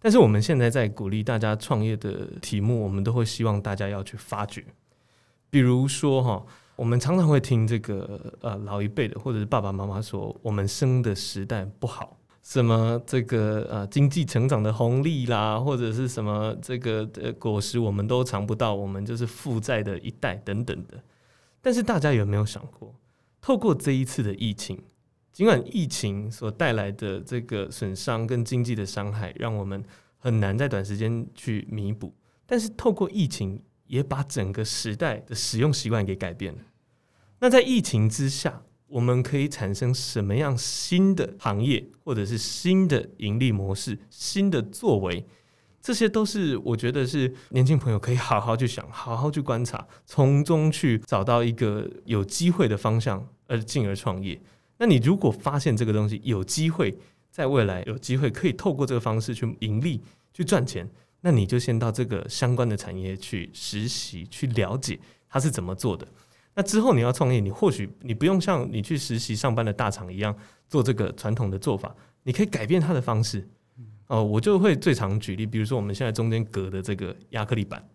[0.00, 4.64] 但是我们现在在鼓励大家创业的题目，我们都会希望大家要去发掘，
[5.50, 6.46] 比如说哈。
[6.78, 21.02] 我们常常会听这个呃老一辈的或者是爸爸妈妈说，我们生的时代不好，什么这个呃经济成长的红利啦，或者是什么这个呃果实我们都尝不到，我们就是负债的一代等等的。
[21.60, 22.94] 但是大家有没有想过，
[23.40, 24.80] 透过这一次的疫情，
[25.32, 29.82] 尽管疫情所带来的这个损伤跟经济的伤害，让我们
[30.16, 32.14] 很难在短时间去弥补，
[32.46, 36.60] 但是透过疫情，也把整个时代的使用习惯给改变了。
[37.40, 45.26] 那在疫情之下，我们可以产生什么样新的行业，或者是新的盈利模式、新的作为？
[45.80, 54.38] 这些都是我觉得是年轻朋友可以好好去想、好好去观察，从中去找到一个有机会的方向，而进而创业。
[54.78, 56.98] 那你如果发现这个东西有机会，
[57.30, 66.06] 在未来有机会可以透过这个方式去盈利、去赚钱，那你就先到这个相关的产业去实习、去了解它是怎么做的。
[66.54, 70.36] 那之后你要创业，你或许你不用像你去实习上班的大厂一样
[70.68, 73.48] 做这个传统的做法，你可以改变它的方式。
[74.08, 77.86] 哦，我就会最常举例，比如说我们现在中间隔的这个亚克力板，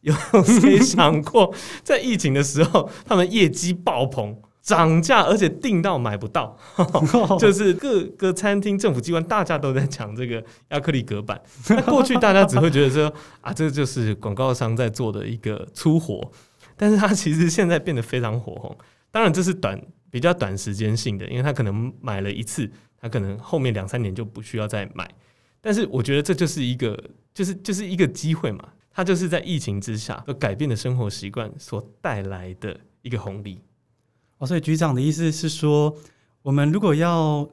[0.00, 6.58] 有谁想过在疫情的时候，他们业绩爆棚，涨价，而且订到买不到，
[7.38, 11.40] 就是各个餐厅、政府机关大家都在抢这个亚克力隔板。
[11.68, 16.32] 那过去大家只会觉得说啊，这就是广告商在做的一个粗活。
[16.76, 18.76] 但是它其实现在变得非常火红，
[19.12, 22.68] 当然这是短比较短时间性的，因为他可能买了一次，
[23.00, 25.08] 他可能后面两三年就不需要再买。
[25.60, 27.00] 但是我觉得这就是一个，
[27.32, 33.62] 就是就是一个机会嘛，它就是在疫情之下而改变的生活习惯所带来的一个红利。
[34.38, 35.96] 哦，所以局长的意思是说，
[36.42, 37.48] 我们如果要，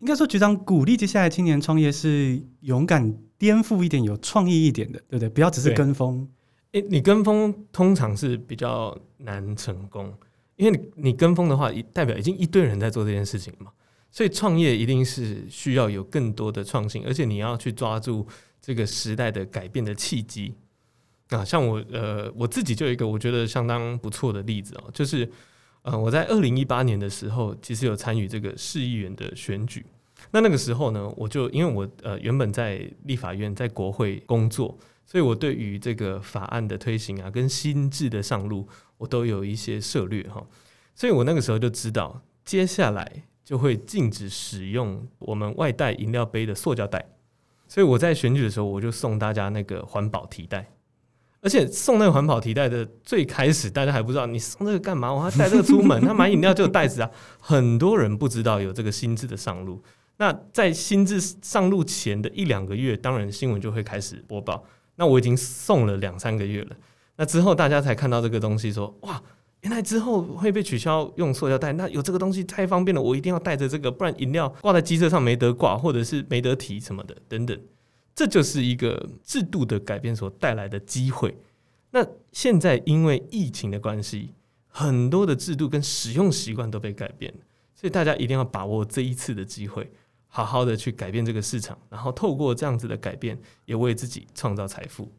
[0.00, 5.28] 应该说局长鼓励接下来青年创业是勇敢颠覆一点，有创意一点的，对不对？
[5.28, 6.28] 不要只是跟风。
[6.72, 10.12] 诶，你跟风通常是比较难成功，
[10.56, 13.70] 因为你你跟风的话，代表已经一堆人在做这件事情嘛。
[14.10, 18.26] 所以创业一定是需要有更多的创新，而且你要去抓住
[18.60, 20.54] 这个时代的改变的契机
[21.28, 21.44] 啊。
[21.44, 25.30] 像我呃我自己就有一个我觉得相当不错的例子哦，就是
[25.82, 29.84] 呃我在二零一八年的时候，其实有参与这个市议员的选举。
[30.30, 34.78] 那那个时候呢，我就因为我呃原本在立法院在国会工作。
[35.04, 38.66] 所以，我对于这个法案的推行啊，跟新制的上路，
[38.96, 40.46] 我都有一些涉略哈。
[40.94, 47.04] 所以我那个时候就知道，接下来就会禁止使用我们外带饮料杯的塑胶袋。
[47.66, 50.70] 所以我在选举的时候，我就送大家那个环保提袋。
[51.42, 55.12] 而且送那个环保提袋的最开始，大家还不知道你送这个干嘛？
[55.12, 56.00] 我还带这个出门？
[56.00, 57.10] 他买饮料就有袋子啊。
[57.38, 59.82] 很多人不知道有这个新制的上路。
[60.18, 64.64] 那在新制上路前的一两个月，当然新闻就会开始播报。
[64.94, 66.76] 那我已经送了两三个月了，
[67.16, 69.20] 那之后大家才看到这个东西说，哇，
[69.62, 77.58] 原来之后会被取消用塑料袋，那有这个东西太方便了，我一定要带着这个，不然饮料挂在机车上没得挂，或者是没得提什么的等等。
[78.14, 81.36] 这就是一个制度的改变所带来的机会。
[81.90, 84.34] 那现在因为疫情的关系，
[84.66, 87.32] 很多的制度跟使用习惯都被改变，
[87.74, 89.90] 所以大家一定要把握这一次的机会，
[90.26, 95.12] 好好的去改变这个市场，然后透过这样子的改变，也为自己创造财富。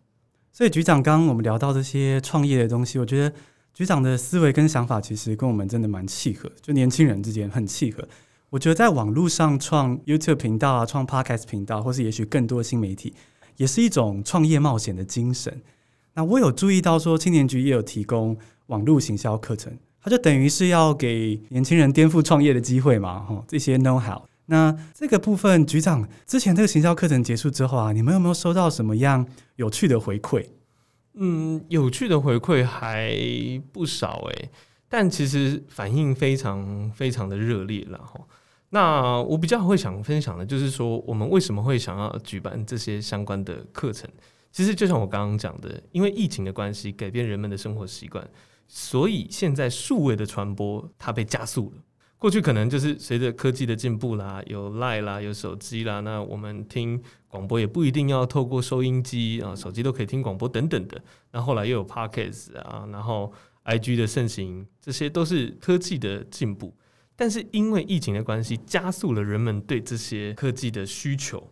[0.51, 3.36] 所以局长，刚刚我们聊到这些创业的东西，我觉得
[3.73, 8.08] 局长的思维跟想法其实跟我们真的蛮契合，就年轻人之间很契合。
[8.54, 13.16] 我觉得在网络上创 YouTube 频道啊，创 Podcast 频道，或是也许更多新媒体，
[13.58, 15.63] 也是一种创业冒险的精神。
[16.13, 18.38] 那我有注意到说，青年局也有提供
[18.68, 24.22] 网络行销课程，它就等于是要给年轻人颠覆创业的机会嘛，哈，这些 know how。
[24.46, 30.46] 那这个部分，局长之前这个行销课程结束之后啊，你们有没有收到什么样有趣的回馈？
[31.16, 33.18] 嗯，有趣的回馈还
[33.72, 34.52] 不少诶，
[34.88, 38.22] 但其实反应非常非常的热烈了哈。
[38.74, 44.10] 那我比较会想分享的就是说，我们为什么会想要举办这些相关的课程？
[44.52, 48.28] 其实就像我刚刚讲的，因为疫情的关系，改变人们的生活习惯，
[48.68, 51.84] 所以现在数位的传播它被加速了。
[52.18, 61.00] 过去可能就是随着科技的进步啦，有 Line 啦，有手机啦，那我们听广播也不一定要透过收音机啊，手机都可以听广播等等的。
[61.32, 63.32] 那后来又有 Podcast 啊，然后
[63.66, 66.74] IG 的盛行，这些都是科技的进步。
[67.15, 71.52] 但是因为疫情的关系，加速了人们对这些科技的需求。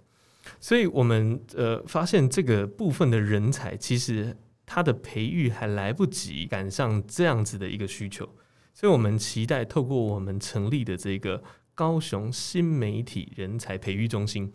[0.60, 8.28] 所以，我们呃发现这个部分的人才，其实它的培育还来不及赶上这样子的一个需求。
[8.74, 11.44] 所以我们期待透过我们成立的这个
[11.76, 14.52] 高雄新媒体人才培育中心，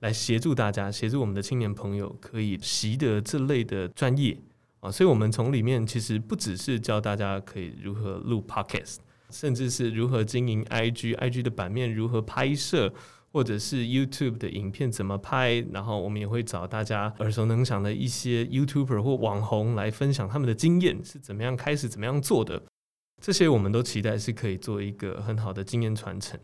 [0.00, 4.40] 来协助大家，协助我们的青年朋友可以习得这类的专业
[4.80, 4.90] 啊。
[4.90, 8.96] 所以，我们从里面其实不只是教大家可以如何录 Podcast，
[9.30, 12.92] 甚至是如何经营 IG，IG 的版面如何拍摄。
[13.32, 22.62] 或者是 YouTube 的影片怎么拍，然后我们也会找大家耳熟能详的一些 YouTuber 或网红来分享他们的经验是怎么样开始、怎么样做的。
[23.20, 26.40] 这些我们都期待是可以做一个很好的经验传承。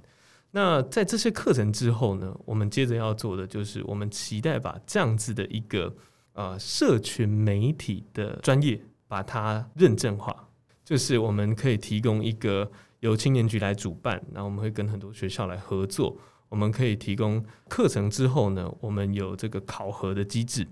[0.50, 5.96] 那在这些课程之后呢，我们接着要做的就是我们期待把这样子的一个
[6.34, 10.50] 呃社群媒体的专业把它认证化，
[10.84, 16.16] 就是我们可以提供一个由青年局来主办，然后我们会跟很多学校来合作。
[16.48, 20.66] 我们可以提供课程之后呢，我们有这个考核的机制。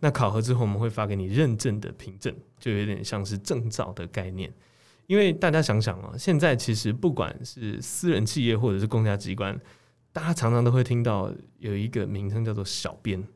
[0.00, 4.52] 那考核之后，我们会发给你认证的凭证，就有点像是证照的概念。
[5.06, 9.58] 因为大家想想啊，现在其实不管是私人企业或者是公家机关，
[10.12, 13.26] 大家常常都会听到有一个名称叫做小编。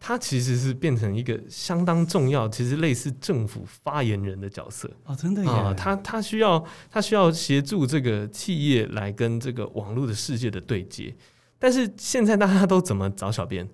[0.00, 11.14] 他其实是变成一个相当重要，其实类似政府发言人的角色哦，真的呀、啊，他他需要他需要协助这个企业来跟这个网络的世界的对接。
[11.58, 13.68] 但是现在大家都怎么找小编？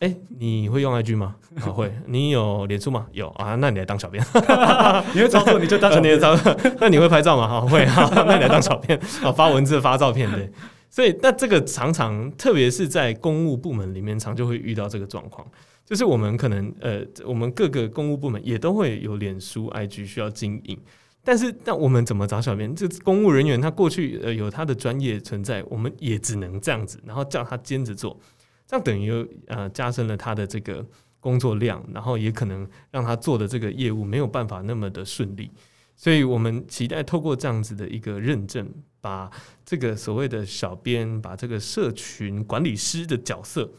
[0.00, 1.36] 哎、欸，你会用 IG 吗？
[1.56, 1.92] 啊，会。
[2.06, 3.06] 你有脸书吗？
[3.12, 4.24] 有啊，那你来当小编。
[5.12, 6.56] 你会操作你就当小编， 你操作。
[6.80, 7.48] 那你会拍照吗？
[7.48, 7.84] 好，会。
[7.84, 8.98] 啊，那你来当小编。
[9.22, 10.50] 啊，发文字发照片对。
[10.94, 15.44] 所以，那这个常常，特别是在公务部门里面，常就会遇到这个状况，
[15.84, 20.78] 就是我们可能，呃，我们各个公务部门也都会有脸书、IG 需要经营，
[21.24, 22.72] 但是，那我们怎么找小编？
[22.76, 28.16] 这公务人员他过去呃有他的专业存在，我们也只能这样子，然后叫他兼职做，
[28.64, 29.10] 这样等于
[29.48, 30.86] 呃加深了他的这个
[31.18, 35.50] 工作量，然后也可能让他做的这个业务没有办法那么的顺利。
[35.96, 38.68] 所以我们期待透过这样子的一个认证，
[39.00, 39.30] 把
[39.64, 43.70] 这个所谓的小编，把这个社群管理师的角色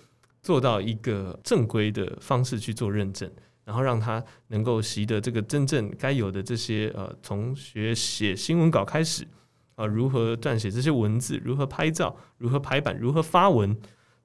[0.41, 3.29] 做到一个正规的方式去做认证，
[3.63, 9.27] 然后让他能够习得这个真正该有的这些呃，从学写新闻稿开始
[9.75, 13.75] 啊，如何撰写这些文字，如何拍照，如何排版，如何发文，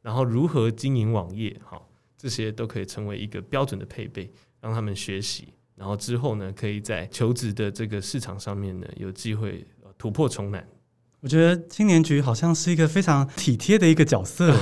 [0.02, 5.54] 然后如何经营网页，好，这些都可以成为一个标准的配备，让他们学习。
[5.80, 9.66] 然后之后呢，可以在求职的这个市场上面呢，有机会
[9.96, 10.62] 突破重来。
[11.22, 14.54] 我觉得青年局好像是一个非常体贴的一个角色，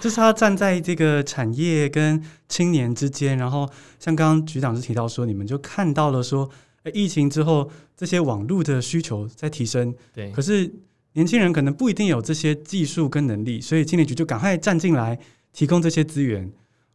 [0.00, 3.36] 就是他站在这个产业跟青年之间。
[3.36, 6.48] 然后像刚刚局长就提到说，你们就看到了说，
[6.92, 10.30] 疫情之后这些网络的需求在提升，对。
[10.30, 10.72] 可是
[11.14, 15.18] 年轻人可能不一定有这些技术跟能力，所以青年局就赶快站进来
[15.52, 16.52] 提供这些资源。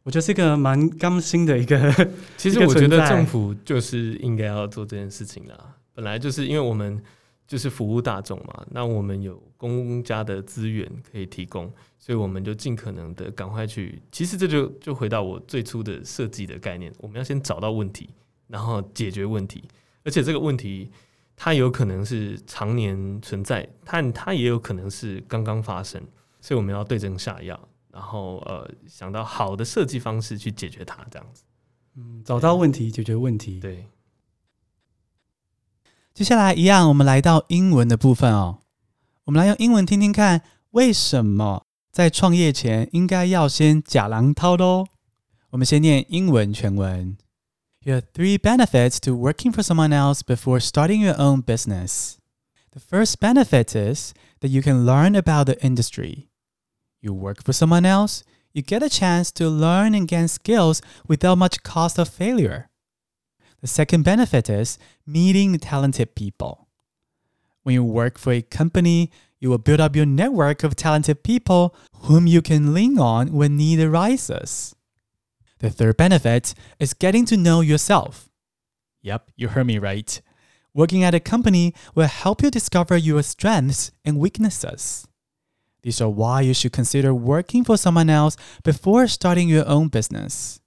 [0.09, 1.77] 我觉得是一个蛮甘心的一个。
[2.35, 5.75] 其实我觉得政府就是应该要做这件事情啦。
[5.93, 6.99] 本来就是因为我们
[7.47, 14.01] 就是服务大众嘛，那我们有公家的资源可以提供，所以我们就尽可能的赶快去。
[14.11, 18.09] 其实这就就回到我最初的设计的概念，我们要先找到问题，
[18.47, 19.63] 然后解决问题。
[20.03, 20.89] 而且这个问题
[21.35, 26.01] 它有可能是常年存在，但它也有可能是刚刚发生，
[26.41, 27.68] 所以我们要对症下药。
[27.91, 31.43] 然后呃想到好的设计方式去解决它，这样子。
[31.95, 33.59] 嗯，找到问题，解决问题。
[33.59, 33.87] 对。
[36.13, 38.59] 接下来一样，我们来到英文的部分哦。
[39.25, 44.87] 我们来用英文听听看，为什么在创业前应该要先吃人头路？
[45.51, 47.17] 我们先念英文全文。
[47.81, 52.17] You have three benefits to working for someone else before starting your own business.
[52.71, 56.28] The first benefit is that you can learn about the industry.
[57.01, 58.23] You work for someone else,
[58.53, 62.69] you get a chance to learn and gain skills without much cost of failure.
[63.61, 66.67] The second benefit is meeting talented people.
[67.63, 71.75] When you work for a company, you will build up your network of talented people
[72.03, 74.75] whom you can lean on when need arises.
[75.59, 78.29] The third benefit is getting to know yourself.
[79.01, 80.21] Yep, you heard me right.
[80.73, 85.08] Working at a company will help you discover your strengths and weaknesses.
[85.88, 90.58] These are why you should consider working for someone else before starting your own business.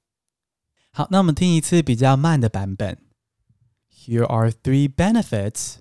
[0.92, 2.98] 好，那我们听一次比较慢的版本。
[3.92, 5.78] Here are three benefits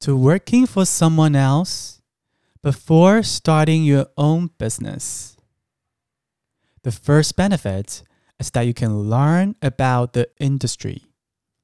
[0.00, 1.98] to working for someone else
[2.62, 5.34] before starting your own business.
[6.82, 8.02] The first benefit
[8.38, 11.02] is that you can learn about the industry.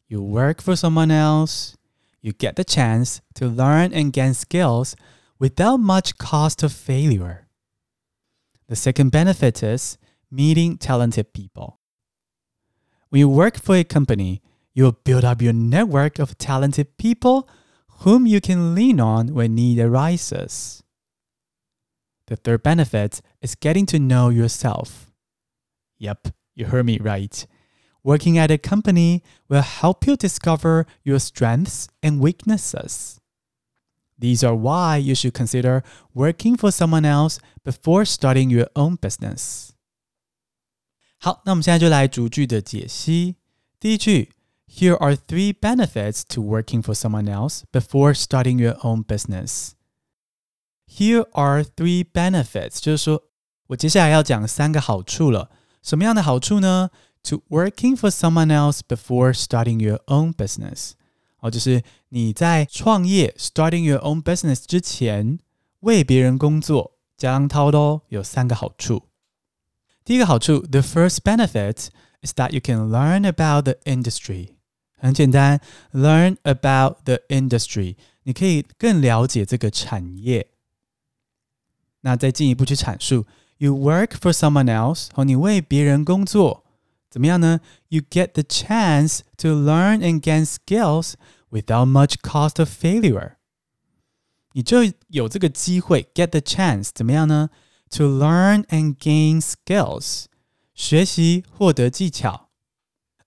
[0.07, 1.75] You work for someone else,
[2.21, 4.95] you get the chance to learn and gain skills
[5.42, 7.48] without much cost of failure.
[8.68, 9.98] The second benefit is
[10.30, 11.80] meeting talented people.
[13.10, 14.44] When you work for a company,
[14.76, 17.50] you will build up your network of talented people
[18.04, 20.84] whom you can lean on when need arises.
[22.28, 25.12] The third benefit is getting to know yourself.
[25.98, 27.48] Yep, you heard me right.
[28.04, 33.21] Working at a company will help you discover your strengths and weaknesses.
[34.21, 35.83] These are why you should consider
[36.15, 39.71] working for someone else before starting your own business.
[41.19, 43.37] 好，那我们现在就来逐句的解析。
[43.79, 44.33] 第一句，
[44.69, 49.73] Here are three benefits to working for someone else before starting your own business.
[50.89, 53.25] Here are three benefits，就是说
[53.69, 55.51] 我接下来要讲三个好处了。
[55.83, 56.91] 什么样的好处呢？
[57.25, 60.93] To working for someone else before starting your own business，
[61.42, 65.40] 哦，就是你在创业 starting your own business 之前，
[65.82, 69.04] 为别人工作，吃人头路有三个好处。
[70.04, 71.88] 第一个好处，the first benefit
[72.22, 74.50] is that you can learn about the industry。
[74.98, 75.60] 很简单
[75.94, 80.48] ，learn about the industry，你可以更了解这个产业。
[82.02, 83.26] 那再进一步去阐述
[83.58, 86.66] ，you work for someone else，和你为别人工作，
[87.11, 87.61] 怎么样呢？
[87.89, 91.15] You get the chance to learn and gain skills
[91.51, 93.37] without much cost of failure。
[94.53, 97.51] 你就有这个机会，get the chance，怎么样呢？
[97.91, 100.25] To learn and gain skills，
[100.75, 102.49] 学习获得技巧，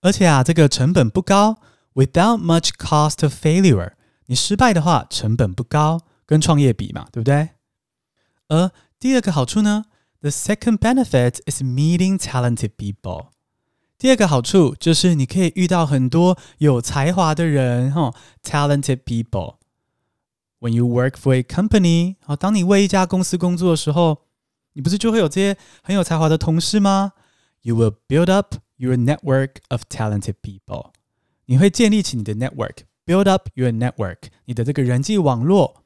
[0.02, 1.58] 而且啊，这个成本不高。
[1.94, 3.94] Without much cost of failure，
[4.26, 7.50] 你失败的话成本不高，跟创业比嘛，对不对？
[8.48, 9.86] 而第二个好处呢，
[10.20, 13.30] The second benefit is meeting talented people。
[13.97, 19.55] 第二个好处就是你可以遇到很多有才华的人，哈，talented people。
[20.59, 24.25] When you work for a company，好，当你为一家公司工作的时候。
[24.77, 27.13] 你不是就会有这些很有才华的同事吗
[27.61, 30.91] ？You will build up your network of talented people。
[31.45, 35.85] 你会建立起你的 network，build up your network，你的这个人际网络。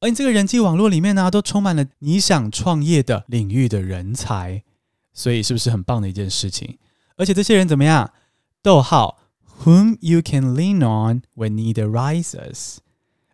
[0.00, 4.62] 而你这个人际网络里面呢，都充满了你想创业的领域的人才，
[5.12, 6.78] 所以是不是很棒的一件事情？
[7.16, 8.10] 而且这些人怎么样？
[8.62, 9.20] 逗号
[9.62, 12.76] ，whom you can lean on when need arises。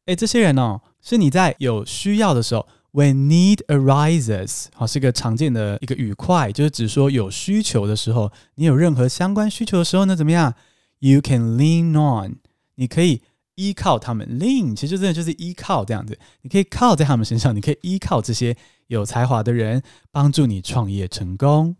[0.07, 2.67] 诶，这些人哦，是你在有需要的时候。
[2.93, 10.53] When need arises，好，是个常见的一个语块，就是指说有需求的时候，你有任何相关需求的时候呢，怎么样
[10.99, 12.39] ？You can lean on，
[12.75, 13.23] 你可以
[13.55, 14.41] 依靠他们。
[14.41, 18.57] Lean 其实真的就是依靠这样子，你可以靠在他们身上，你可以依靠这些
[18.89, 21.77] 有才华的人帮助你创业成功。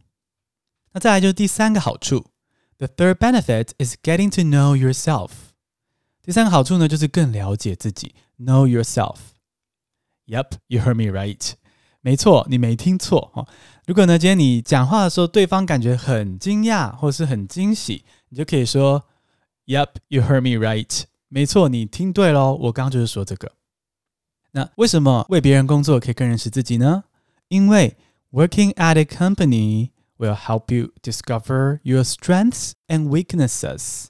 [0.93, 2.27] 那再来就是第三个好处
[2.79, 5.31] ，The third benefit is getting to know yourself。
[6.23, 9.17] 第三个好处呢，就是更了解自己，Know yourself。
[10.27, 11.53] Yep, you heard me right.
[12.01, 13.47] 没错，你没听错哦。
[13.87, 19.05] 如果呢，今天你讲话的时候，对方感觉很惊讶或是很惊喜，你就可以说
[19.67, 21.03] ，Yep, you heard me right.
[21.29, 22.55] 没错，你听对喽。
[22.63, 23.53] 我刚刚就是说这个。
[24.53, 27.05] 那为什么为别人工作可以更认识自己呢？
[27.49, 27.97] 因为
[28.33, 34.07] working at a company will help you discover your strengths and weaknesses。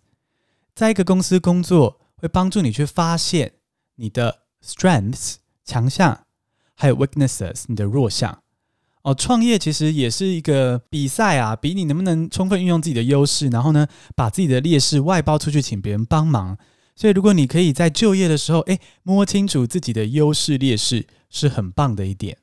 [0.75, 3.55] 在一个公司工作会帮助你去发现
[3.95, 5.37] 你的 strengths。
[5.63, 6.27] 强项，
[6.75, 8.43] 还有 weaknesses，你的弱项。
[9.03, 13.87] 哦，创业其实也是一个比赛啊，比你能不能充分运用自己的优势，然后呢，
[14.17, 16.59] 把自己的劣势外包出去，请别人帮忙。
[16.97, 22.39] 所以，如果你可以在就业的时候，诶，摸清楚自己的优势劣势，是很棒的一点。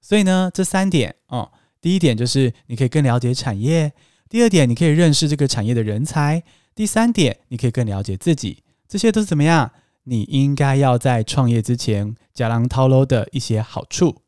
[0.00, 1.50] 所以呢，这三点哦，
[1.82, 3.90] 第一点就是你可以更了解产业；
[4.30, 6.40] 第二点，你可以认识这个产业的人才；
[6.74, 8.62] 第三点，你可以更了解自己。
[8.88, 9.72] 这些都是怎么样？
[10.04, 14.22] 你应该要在创业之前，吃人头路的一些好处。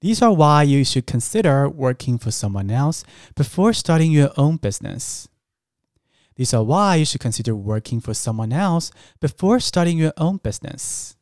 [0.00, 3.00] These are why you should consider working for someone else
[3.34, 5.24] before starting your own business.
[6.36, 11.14] These are why you should consider working for someone else before starting your own business.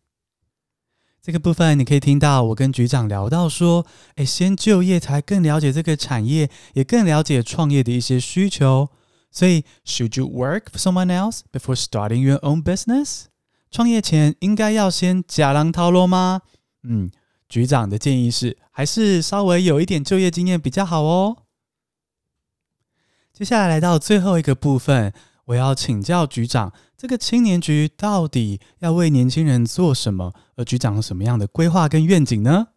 [1.22, 8.88] 这个部分你可以听到我跟局长聊到说，诶，先就业才更了解这个产业，也更了解创业的一些需求。
[9.30, 13.26] 所以，should you work for someone else before starting your own business？
[13.70, 16.42] 创业前应该要先吃人头路吗？
[16.82, 17.10] 嗯。
[17.48, 21.36] 局长的建议是，还是稍微有一点就业经验比较好哦。
[23.30, 25.12] 接下来来到最后一个部分，
[25.52, 30.32] 我要请教局长，这个青年局到底要为年轻人做什么？
[30.56, 32.68] 而局长有什么样的规划跟愿景呢？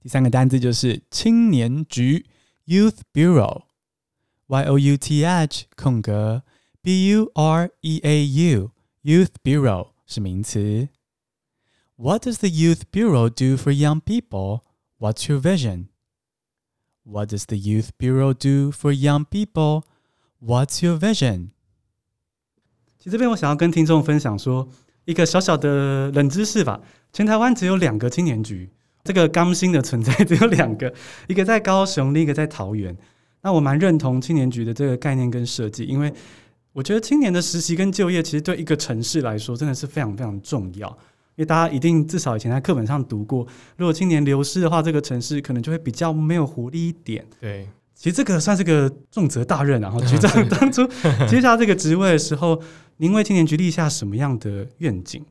[0.00, 2.26] 第三个单字就是青年局
[2.66, 6.42] （Youth Bureau），Y O U T H 空格
[6.82, 10.88] B U R E A U，Youth Bureau 是名词。
[11.96, 14.62] What does the Youth Bureau do for young people?
[14.98, 15.86] What's your vision?
[17.04, 19.84] What does the Youth Bureau do for young people?
[20.40, 21.50] What's your vision?
[23.02, 24.68] 其实这边我想要跟听众分享说
[25.06, 26.80] 一个小小的冷知识吧。
[27.12, 28.70] 全台湾只有两个青年局，
[29.02, 30.94] 这个刚性的存在只有两个，
[31.26, 32.96] 一个在高雄，另一个在桃园。
[33.42, 36.14] 那我蛮认同青年局的这个概念跟设计，因为
[36.72, 40.88] 我觉得青年的实习跟就业，其实对一个城市来说真的是非常非常重要。
[41.34, 43.44] 因为大家一定至少以前在课本上读过，
[43.76, 47.26] 如果青年流失的话，这个城市可能就会比较没有活力一点。
[47.40, 49.88] 对，其实这个算是个重责大任啊。
[49.88, 50.86] 然后局长当初
[51.26, 52.62] 接下这个职位的时候，
[53.02, 55.24] 您为青年局立下什么样的愿景？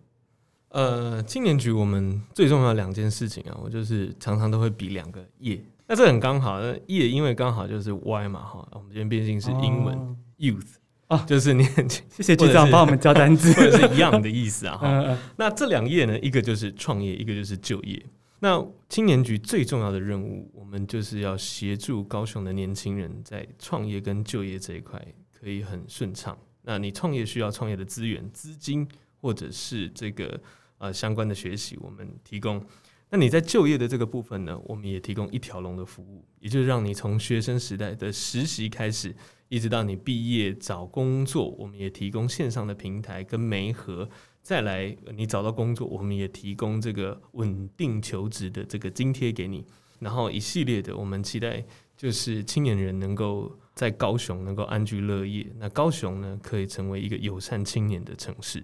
[0.72, 5.57] 呃，青年局我们最重要的两件事情啊，我就是常常都会比两个业。
[5.88, 10.67] 那这很刚好，那业因为刚好就是 Y 嘛，哈，我们这边毕竟是英文、哦、Youth。
[11.07, 14.76] 啊，就是年轻，谢谢局长帮我们交单字， 或者是一样的意思啊。
[14.76, 18.05] 哈，那这两页呢，一个就是创业，一个就是就业。
[18.39, 25.01] 那青年局最重要的任务，我们就是要协助高雄的年轻人在创业跟就业这一块
[25.39, 26.38] 可以很顺畅。
[26.64, 28.88] 那你创业需要创业的资源、资金，
[29.20, 30.39] 或者是这个
[30.78, 32.64] 呃相关的学习，我们提供。
[33.09, 39.16] 那你在就业的这个部分呢，我们也提供一条龙的服务，也就是让你从学生时代的实习开始。
[39.49, 44.09] 一直到你毕业找工作，我们也提供线上的平台跟媒合。
[44.41, 49.66] 再来，你找到工作，我们也提供这个稳定求职的这个津贴给你。
[49.99, 51.66] 然后一系列的，我们期待
[51.97, 55.45] 就是青年人能够在高雄能够安居乐业。
[55.59, 58.63] 那高雄呢，可以成为一个友善青年的城市。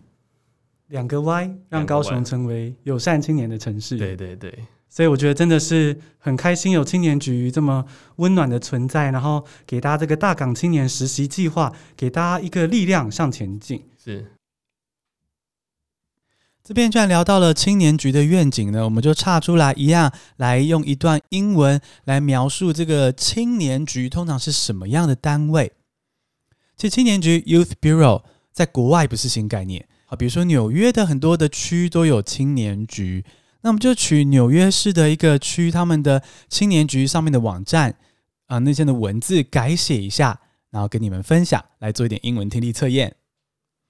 [0.87, 3.97] 两个 Y，让高雄成为友善青年的城市。
[3.97, 4.53] 对对对。
[4.89, 7.85] 所以我觉得真的是很开心有青年局这么
[8.15, 13.83] 温暖的存在，然后给大家这个大港青年实习计划，给大家一个力量向前进。
[13.97, 14.25] 是。
[16.68, 25.72] 这边既然聊到了青年局的愿景呢，我们就岔出来一样，来用一段英文来描述这个青年局通常是什么样的单位。
[26.76, 33.24] 其实青年局 （Youth Bureau） 在国外不是新概念啊，比如说纽约的很多的区都有青年局。
[33.61, 37.95] 那我们就取纽约市的一个区，他们的青年局上面的网站
[38.47, 40.38] 啊、那些的文字改写一下，
[40.72, 43.15] 然后跟你们分享，来做一点英文听力测验。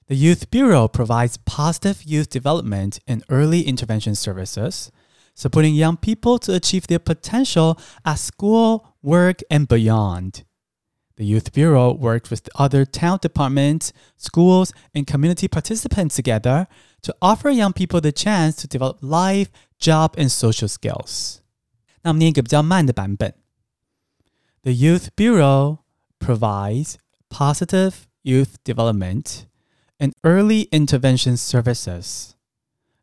[0.09, 4.91] The Youth Bureau provides positive youth development and early intervention services,
[5.35, 10.45] supporting young people to achieve their potential at school, work, and beyond.
[11.17, 16.67] The Youth Bureau works with other town departments, schools, and community participants together
[17.03, 21.41] to offer young people the chance to develop life, job, and social skills.
[22.03, 23.35] 那我们念一个比较慢的版本。
[24.63, 25.79] The Youth Bureau
[26.19, 26.97] provides
[27.31, 29.46] positive youth development
[29.99, 32.35] and early intervention services,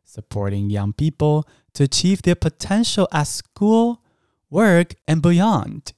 [0.04, 4.02] supporting young people to achieve their potential at school,
[4.50, 5.92] work, and beyond.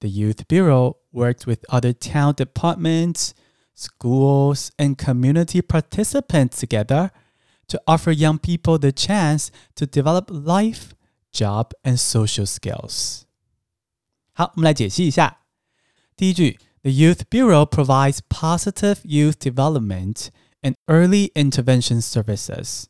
[0.00, 3.34] The Youth Bureau works with other town departments,
[3.74, 7.10] schools, and community participants together
[7.68, 10.94] to offer young people the chance to develop life,
[11.32, 13.22] job, and social skills.
[14.32, 15.38] 好，我们来解析一下。
[16.16, 20.28] 第一句 ，The Youth Bureau provides positive youth development
[20.62, 22.84] and early intervention services。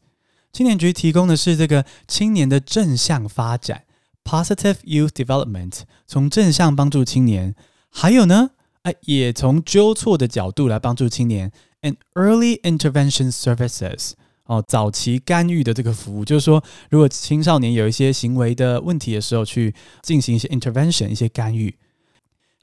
[0.52, 3.84] 青年局提供的是这个青年的正向发展。
[4.22, 7.54] positive youth development，从正向帮助青年，
[7.88, 8.50] 还有呢，
[8.82, 11.50] 哎，也从纠错的角度来帮助青年，
[11.80, 14.12] and early intervention services，
[14.44, 21.74] 哦，早期干预的这个服务，就是说，如果青少年有一些行为的问题的时候，去进行一些 intervention，一些干预。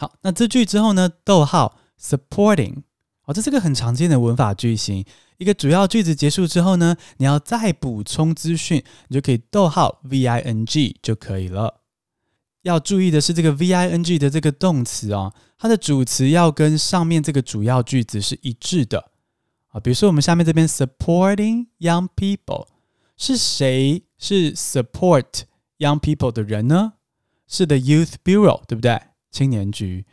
[0.03, 2.83] 好，那这句之后呢，逗号 supporting，
[3.25, 5.05] 哦，这是个很常见的文法句型。
[5.39, 11.83] 一个主要句子结束之后呢，你要再补充资讯，你就可以逗号 V-I-N-G 就可以了。
[12.63, 19.13] 要注意的是，这个 V-I-N-G 的这个动词哦，它的主词要跟上面这个主要句子是一致的
[19.69, 19.79] 啊。
[19.79, 22.67] 比如说我们下面这边 supporting young people
[23.17, 24.03] 是谁？
[24.19, 25.43] 是 support
[25.79, 26.95] young people 的人呢？
[27.47, 29.01] 是 the Youth Bureau，对不对？
[29.33, 30.07] 青年局。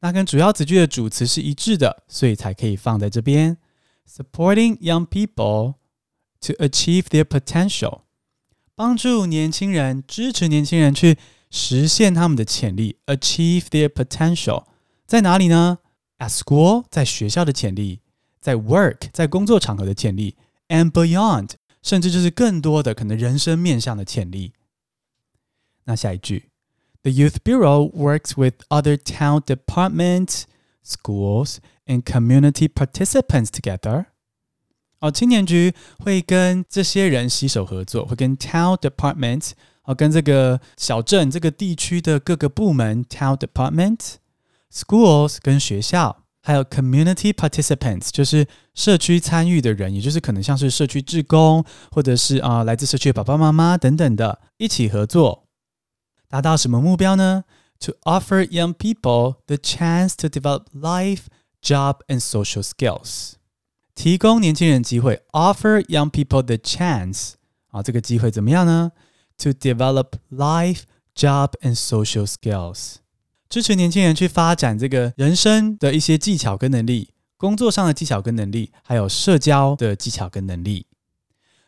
[0.00, 3.56] 那跟主要子句的主词是一致的，所以才可以放在这边。
[4.06, 5.74] Supporting young people
[6.42, 8.02] to achieve their potential，
[8.76, 11.18] 帮助年轻人，支持年轻人去
[11.50, 12.98] 实现他们的潜力。
[13.06, 14.66] Achieve their potential，
[15.06, 15.78] 在哪里呢
[16.18, 18.00] ？At school，在学校的潜力；
[18.40, 20.36] 在 work，在工作场合的潜力
[20.68, 21.52] ；and beyond，
[21.82, 24.52] 甚至就是更多的可能人生面向的潜力。
[25.84, 26.50] 那下一句
[27.05, 30.45] ，The Youth Bureau works with other town departments,
[30.83, 31.57] schools.
[31.87, 34.05] And community participants together，
[34.99, 39.51] 哦，青年局会跟这些人携手合作，会跟 town department，
[39.83, 55.44] 哦，跟这个小镇这个地区的各个部门 town department，schools 跟学校，还有 community participants，就是社区参与的人，也就是可能像是社区志工，或者是啊、呃、来自社区的爸爸妈妈等等的，一起合作，
[56.35, 57.43] 达到什么目标呢？
[57.81, 63.33] To offer young people the chance to develop life。Job and social skills，
[63.93, 67.33] 提供年轻人机会，offer young people the chance
[67.67, 68.93] 啊，这个机会怎么样呢？
[69.43, 70.81] To develop life,
[71.15, 72.95] job and social skills，
[73.47, 80.87] 支持年轻人去发展这个人生的一些技巧跟能力，工作上的技巧跟能力，还有社交的技巧跟能力。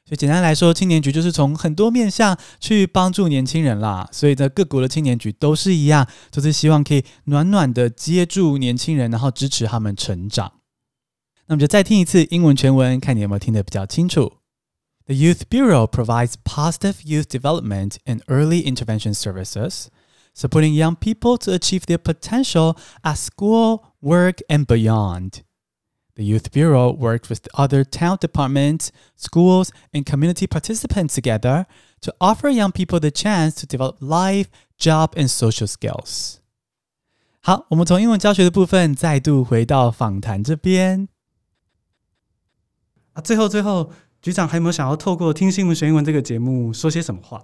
[0.08, 4.08] 所以简单来说，青年局就是从很多面向去帮助年轻人啦。
[4.10, 10.50] 所以呢，各国的青年局都是一样，都是希望可以暖暖的接住年轻人，然后支持他们成长。
[11.48, 14.32] 那么就再听一次英文全文，看你有没有听得比较清楚。
[15.04, 19.88] The Youth Bureau provides positive youth development and early intervention services,
[20.34, 25.42] supporting young people to achieve their potential at school, work, and beyond.
[26.17, 31.65] The Youth Bureau worked with other town departments, schools, and community participants together
[32.01, 34.45] to offer young people the chance to develop life,
[34.77, 36.35] job, and social skills.
[37.41, 41.07] 好，我们从英文教学的部分再度回到访谈这边。
[43.13, 47.43] 啊，最后最后，局长还有没有想要透过听新闻学英文这个节目说些什么话？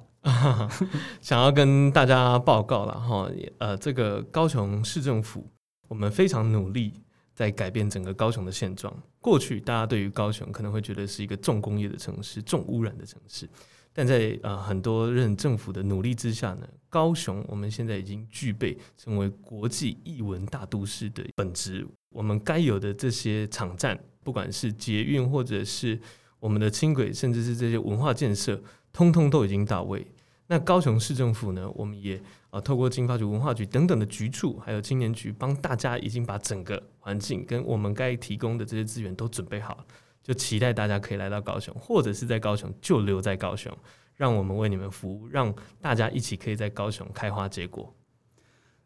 [1.22, 5.50] 想要跟大家报告了哈，呃，这个高雄市政府，
[5.88, 7.02] 我们非常努力。
[7.35, 8.95] 在改变整个高雄的现状。
[9.21, 13.49] 过去大家对于高雄可能会觉得是一个重工业的城市、重污染的城市，
[13.93, 21.87] 但在呃很多任政府的努力之下呢，高雄我们现在已经具备成为国际艺文大都市的本质。
[22.11, 25.99] 我们该有的这些场站，不管是捷运或者是
[26.39, 28.63] 我们的轻轨，甚至是这些文化建设，
[28.93, 30.07] 通通都已经到位。
[30.47, 39.85] 那高雄市政府呢，我们也啊透过经发局、文化局等等的局处，还有青年局，帮大家已经把整个环境跟我们该提供的这些资源都准备好了，
[40.23, 43.71] 就期待大家可以来到高雄，或者是在高雄就留在高雄，
[44.17, 47.95] 让我们为你们服务，让大家一起可以在高雄开花结果。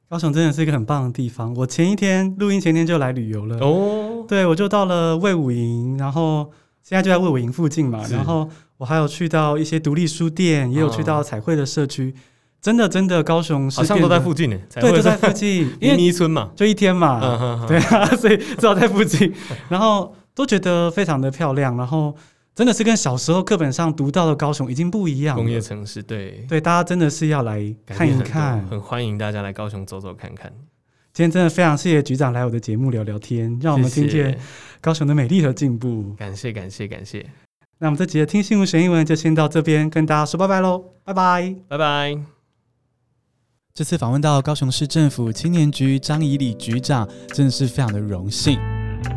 [0.08, 6.50] 高雄真的是一个很棒的地方，我前一天录音前天就来旅游了哦，对，我就到了魏武营，然后
[6.82, 8.50] 现在就在魏武营附近嘛，然后。
[8.78, 12.18] 我还有去到一些独立书店，也有去到彩绘的社区，哦，
[12.60, 19.32] 真的真的高雄好像都在附近呢，对，都在附近， 因为泥村嘛，就一天嘛，对啊，所以至少在附近，
[19.68, 22.14] 然后都觉得非常的漂亮，然后
[22.54, 26.44] 真的是跟小时候课本上读到的高雄已经不一样了，工业城市，对。
[26.48, 30.52] 对，大家真的是要来看一看，很欢迎大家来高雄走走看看。
[31.12, 34.38] 今天真的非常谢谢局长来我的节目聊聊天，让我们听见
[34.80, 37.24] 高雄的美丽和进步，感谢感谢感谢。
[37.78, 41.54] 那我们这集的听新闻学英文就先到这边，跟大家说拜拜喽，拜拜。
[41.68, 42.37] 拜拜。
[43.78, 48.58] 这次访问到高雄市政府青年局张以礼局长，真的是非常的荣幸。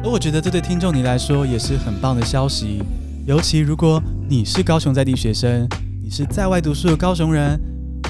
[0.03, 2.79] 而我觉得这对听众你来说也是很棒的消息，
[3.25, 3.99] 尤其如果
[4.29, 5.67] 你是高雄在地学生，
[6.03, 7.59] 你是在外读书的高雄人，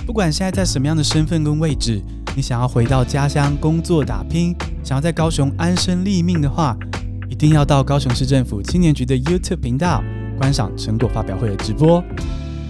[0.05, 2.01] 不管现在在什么样的身份跟位置，
[2.35, 6.75] 你想要回到家乡工作打拼，想要在高雄安身立命的话，
[7.29, 10.03] 一定要到高雄市政府青年局的 YouTube 频道。
[10.37, 12.03] 观赏成果发表会的直播，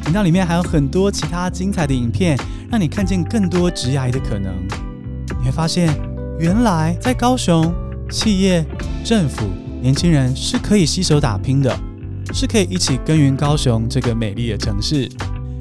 [0.01, 2.37] 频道里面还有很多其他精彩的影片，
[2.69, 4.53] 让你看见更多职涯的可能。
[5.39, 5.93] 你会发现，
[6.39, 7.73] 原来在高雄，
[8.09, 8.65] 企业、
[9.03, 9.45] 政府、
[9.81, 11.73] 年轻人是可以携手打拼的，
[12.33, 15.09] 是可以一起耕耘高雄这个美丽的城市。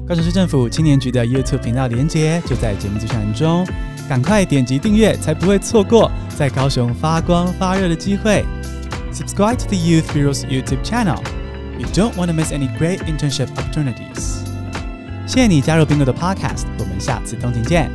[0.07, 3.65] 高雄市政府青年局的 YouTube 频道连接就在节目资讯中，
[4.09, 8.43] 赶快点击订阅，才不会错过在高雄发光发热的机会。
[9.13, 11.40] Subscribe to the Youth Bureau's YouTube channel.
[11.81, 14.43] You don't want to miss any great internship opportunities.
[15.25, 17.89] 谢谢你加入冰哥的 Podcast，我们下次通勤见。